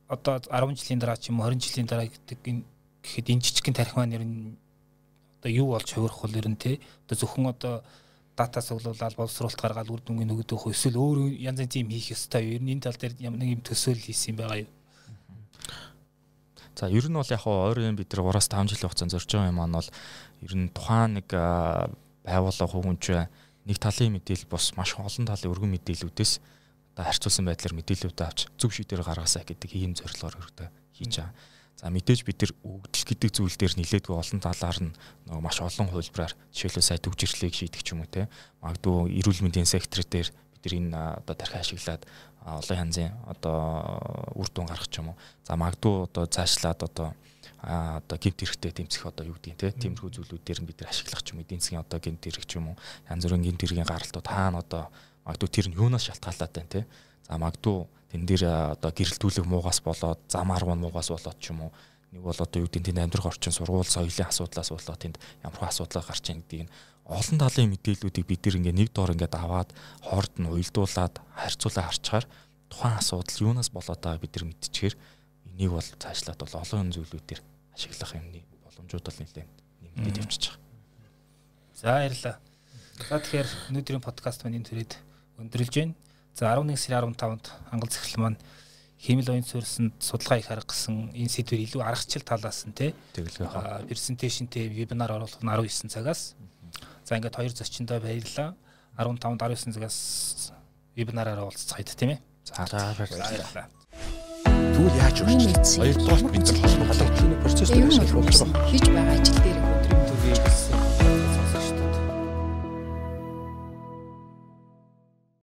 одоо 0.08 0.40
10 0.40 0.80
жилийн 0.80 1.04
дараа 1.04 1.20
ч 1.20 1.28
юм 1.28 1.44
уу 1.44 1.52
20 1.52 1.60
жилийн 1.60 1.92
дараа 1.92 2.08
гэдэг 2.08 2.40
энэ 2.48 2.64
гэхэд 3.04 3.28
энэ 3.36 3.44
жижигхэн 3.44 3.76
тарих 3.76 4.00
маань 4.00 4.16
ер 4.16 4.24
нь 4.24 4.56
одоо 5.44 5.52
юу 5.52 5.76
болж 5.76 5.92
хувирах 5.92 6.24
бол 6.24 6.40
ер 6.40 6.48
нь 6.48 6.56
тий. 6.56 6.80
Одоо 7.06 7.16
зөвхөн 7.20 7.52
одоо 7.52 7.76
дата 8.38 8.62
цуглуулаад 8.62 9.18
боловсруулалт 9.18 9.58
гаргаад 9.58 9.90
үр 9.90 10.02
дүнгийн 10.06 10.30
нөгөөдөх 10.30 10.70
эсвэл 10.70 11.02
өөр 11.02 11.18
янз 11.42 11.66
янзын 11.66 11.90
юм 11.90 11.90
хийх 11.90 12.14
ёстой. 12.14 12.54
Ер 12.54 12.62
нь 12.62 12.78
энэ 12.78 12.86
тал 12.86 12.94
дээр 12.94 13.18
ямар 13.18 13.42
нэг 13.42 13.50
юм 13.58 13.62
төсөөлөл 13.66 14.06
хийсэн 14.06 14.38
юм 14.38 14.38
байгаа 14.38 14.62
юу? 14.62 14.72
За 16.78 16.86
ер 16.86 17.06
нь 17.10 17.18
бол 17.18 17.34
яг 17.34 17.44
ойрын 17.50 17.98
бид 17.98 18.14
нар 18.14 18.38
3-5 18.38 18.70
жилийн 18.70 18.86
хугацаанд 18.86 19.14
зорж 19.18 19.26
байгаа 19.26 19.50
юм 19.50 19.58
маань 19.58 19.74
бол 19.82 19.90
ер 20.46 20.54
нь 20.54 20.70
тухайн 20.70 21.18
нэг 21.18 21.28
байгууллага 21.34 22.74
хүмүүнч 22.78 23.06
нэг 23.66 23.78
талын 23.82 24.14
мэдээлэл 24.14 24.54
бос 24.54 24.78
маш 24.78 24.94
олон 24.94 25.26
талын 25.26 25.52
өргөн 25.52 25.74
мэдээллүүдээс 25.74 26.34
одоо 26.94 27.04
харьцуулсан 27.10 27.46
байдлаар 27.50 27.74
мэдээлэлүүд 27.82 28.22
авч 28.22 28.40
зөв 28.62 28.70
шийдвэр 28.70 29.02
гаргасаа 29.02 29.42
гэдэг 29.42 29.70
ийм 29.74 29.98
зорилгоор 29.98 30.38
өргөдөө 30.38 30.70
хийж 30.94 31.14
байгаа. 31.18 31.34
За 31.78 31.94
мэдээж 31.94 32.26
бид 32.26 32.42
нар 32.42 32.54
өгдөл 32.66 33.06
гэдэг 33.06 33.30
зүйл 33.30 33.54
дээр 33.54 33.78
нилээдгүй 33.78 34.18
олон 34.18 34.42
талаар 34.42 34.78
нь 34.82 34.98
нөгөө 35.30 35.44
маш 35.46 35.62
олон 35.62 35.88
хувилбараар 35.94 36.34
жишээлбэл 36.50 36.90
сая 36.90 36.98
төвжирлийг 36.98 37.54
шийдэх 37.54 37.86
ч 37.86 37.94
юм 37.94 38.02
уу 38.02 38.10
те 38.10 38.26
магадгүй 38.66 39.14
эрүүл 39.22 39.46
мэндийн 39.46 39.70
сектор 39.70 40.02
дээр 40.02 40.34
бид 40.34 40.64
нар 40.66 40.74
энэ 40.74 40.98
одоо 41.22 41.36
тархи 41.38 41.62
ашиглаад 41.62 42.02
олон 42.48 42.78
янзын 42.82 43.14
одоо 43.30 43.58
үр 44.34 44.50
дүн 44.50 44.66
гаргах 44.66 44.90
ч 44.90 45.06
юм 45.06 45.14
уу. 45.14 45.18
За 45.46 45.54
магадгүй 45.54 46.10
одоо 46.10 46.26
цаашлаад 46.26 46.82
одоо 46.82 47.14
а 47.62 48.02
одоо 48.02 48.18
гинт 48.18 48.42
хэрэгтэй 48.42 48.72
тэмцэх 48.72 49.06
одоо 49.06 49.26
юу 49.30 49.38
гэдэг 49.38 49.58
те 49.58 49.72
тиймэрхүү 49.74 50.18
зүйлүүд 50.18 50.44
дээр 50.46 50.62
бид 50.66 50.82
нар 50.82 50.90
ашиглах 50.94 51.22
ч 51.26 51.34
юм 51.34 51.42
эдийн 51.42 51.62
засгийн 51.62 51.82
одоо 51.82 52.00
гинт 52.00 52.22
хэрэг 52.22 52.46
ч 52.46 52.58
юм 52.58 52.74
уу 52.74 52.78
янз 53.10 53.24
бүрийн 53.26 53.44
гинт 53.44 53.62
хэргийн 53.62 53.88
гаралтууд 53.88 54.28
хаана 54.28 54.62
одоо 54.62 54.84
магадгүй 55.26 55.50
тэр 55.50 55.68
нь 55.70 55.78
юунаас 55.78 56.06
шалтгаалаад 56.06 56.54
байна 56.54 56.70
те 56.70 56.82
за 57.26 57.38
магадгүй 57.38 57.78
тэн 58.12 58.24
дээр 58.26 58.44
одоо 58.78 58.92
гэрэлтүүлэг 58.92 59.46
муугаас 59.46 59.84
болоод 59.84 60.20
зам 60.32 60.52
аргуу 60.52 60.76
муугаас 60.76 61.12
болоод 61.12 61.38
ч 61.40 61.52
юм 61.52 61.68
уу 61.68 61.72
нэг 62.12 62.22
бол 62.24 62.40
одоо 62.40 62.60
юу 62.64 62.68
гэдэг 62.72 62.96
тэнд 62.96 63.04
амьдрах 63.04 63.28
орчин 63.28 63.52
сургууль 63.52 63.88
соёлын 63.88 64.32
асуудлаас 64.32 64.72
болоод 64.72 65.00
тэнд 65.00 65.18
ямар 65.44 65.64
асуудал 65.68 66.04
гарч 66.08 66.26
ийн 66.32 66.40
гэдгийг 66.42 66.72
олон 67.08 67.38
талын 67.40 67.72
мэдээллүүдийг 67.72 68.26
бид 68.28 68.42
нэр 68.44 68.60
ингээ 68.60 68.76
нэг 68.76 68.90
доор 68.96 69.12
ингээд 69.16 69.36
аваад 69.36 69.70
хоорд 70.04 70.34
нь 70.40 70.48
уйлдуулад 70.48 71.20
харьцуулаа 71.36 71.86
харчаар 71.88 72.26
тухайн 72.72 72.96
асуудал 73.00 73.44
юунаас 73.48 73.72
болоод 73.72 74.00
байгааг 74.04 74.24
бид 74.24 74.36
нар 74.36 74.46
мэдчихээр 74.52 74.96
энийг 75.52 75.72
бол 75.72 75.88
цаашлаад 76.00 76.40
бол 76.40 76.56
олон 76.64 76.92
зүйлүүдээр 76.92 77.42
ашиглах 77.76 78.12
юмны 78.16 78.40
боломжууд 78.64 79.06
бол 79.08 79.20
нэлээд 79.24 79.52
нэмэгдэж 79.96 80.16
явчихж 80.20 80.44
байгаа. 80.52 80.64
За 81.76 81.88
баярлалаа. 81.96 82.36
За 83.08 83.16
тэгэхээр 83.20 83.50
өнөөдрийн 83.72 84.04
подкаст 84.04 84.44
маань 84.44 84.60
энэ 84.60 84.68
төрөйд 84.68 84.94
өндөрлж 85.40 85.74
байна. 85.76 85.96
За 86.38 86.54
11 86.54 86.78
сарын 86.78 87.16
15-нд 87.18 87.50
Ангал 87.72 87.90
захирал 87.90 88.30
маань 88.30 88.38
хэмэл 89.02 89.30
оюун 89.34 89.44
суурьсанд 89.44 89.94
судалгаа 89.98 90.38
их 90.38 90.52
арга 90.54 90.70
гэсэн 90.70 91.10
энэ 91.18 91.34
сэдвэр 91.34 91.66
илүү 91.66 91.82
аргачлал 91.82 92.30
талаас 92.30 92.62
нь 92.70 92.78
тий 92.78 92.94
презентацтэй 93.90 94.70
вебинар 94.70 95.18
оруулах 95.18 95.42
нь 95.42 95.50
19 95.50 95.90
цагаас. 95.90 96.38
За 97.10 97.18
ингээд 97.18 97.42
хоёр 97.42 97.50
зочиндоо 97.58 97.98
баярлалаа. 97.98 98.54
15-нд 99.02 99.42
19 99.42 99.74
цагаас 99.74 100.54
вебинараараа 100.94 101.50
уулзцгаая 101.50 101.90
тийм 101.98 102.10
ээ? 102.14 102.20
За 102.46 102.54
баярлалаа. 103.02 103.66
Тэгвэл 104.46 104.98
яаж 105.02 105.18
өөрчлөлт? 105.26 105.66
Хоёрдугаар 105.74 106.22
бид 106.38 106.46
кино 107.18 107.34
процесс 107.42 107.70
дээр. 107.74 107.90
Хийж 107.90 108.86
байгаа 108.94 109.18
ажил 109.18 109.42
дээр 109.42 109.58
өдрийн 109.58 110.06
төвийг 110.06 110.77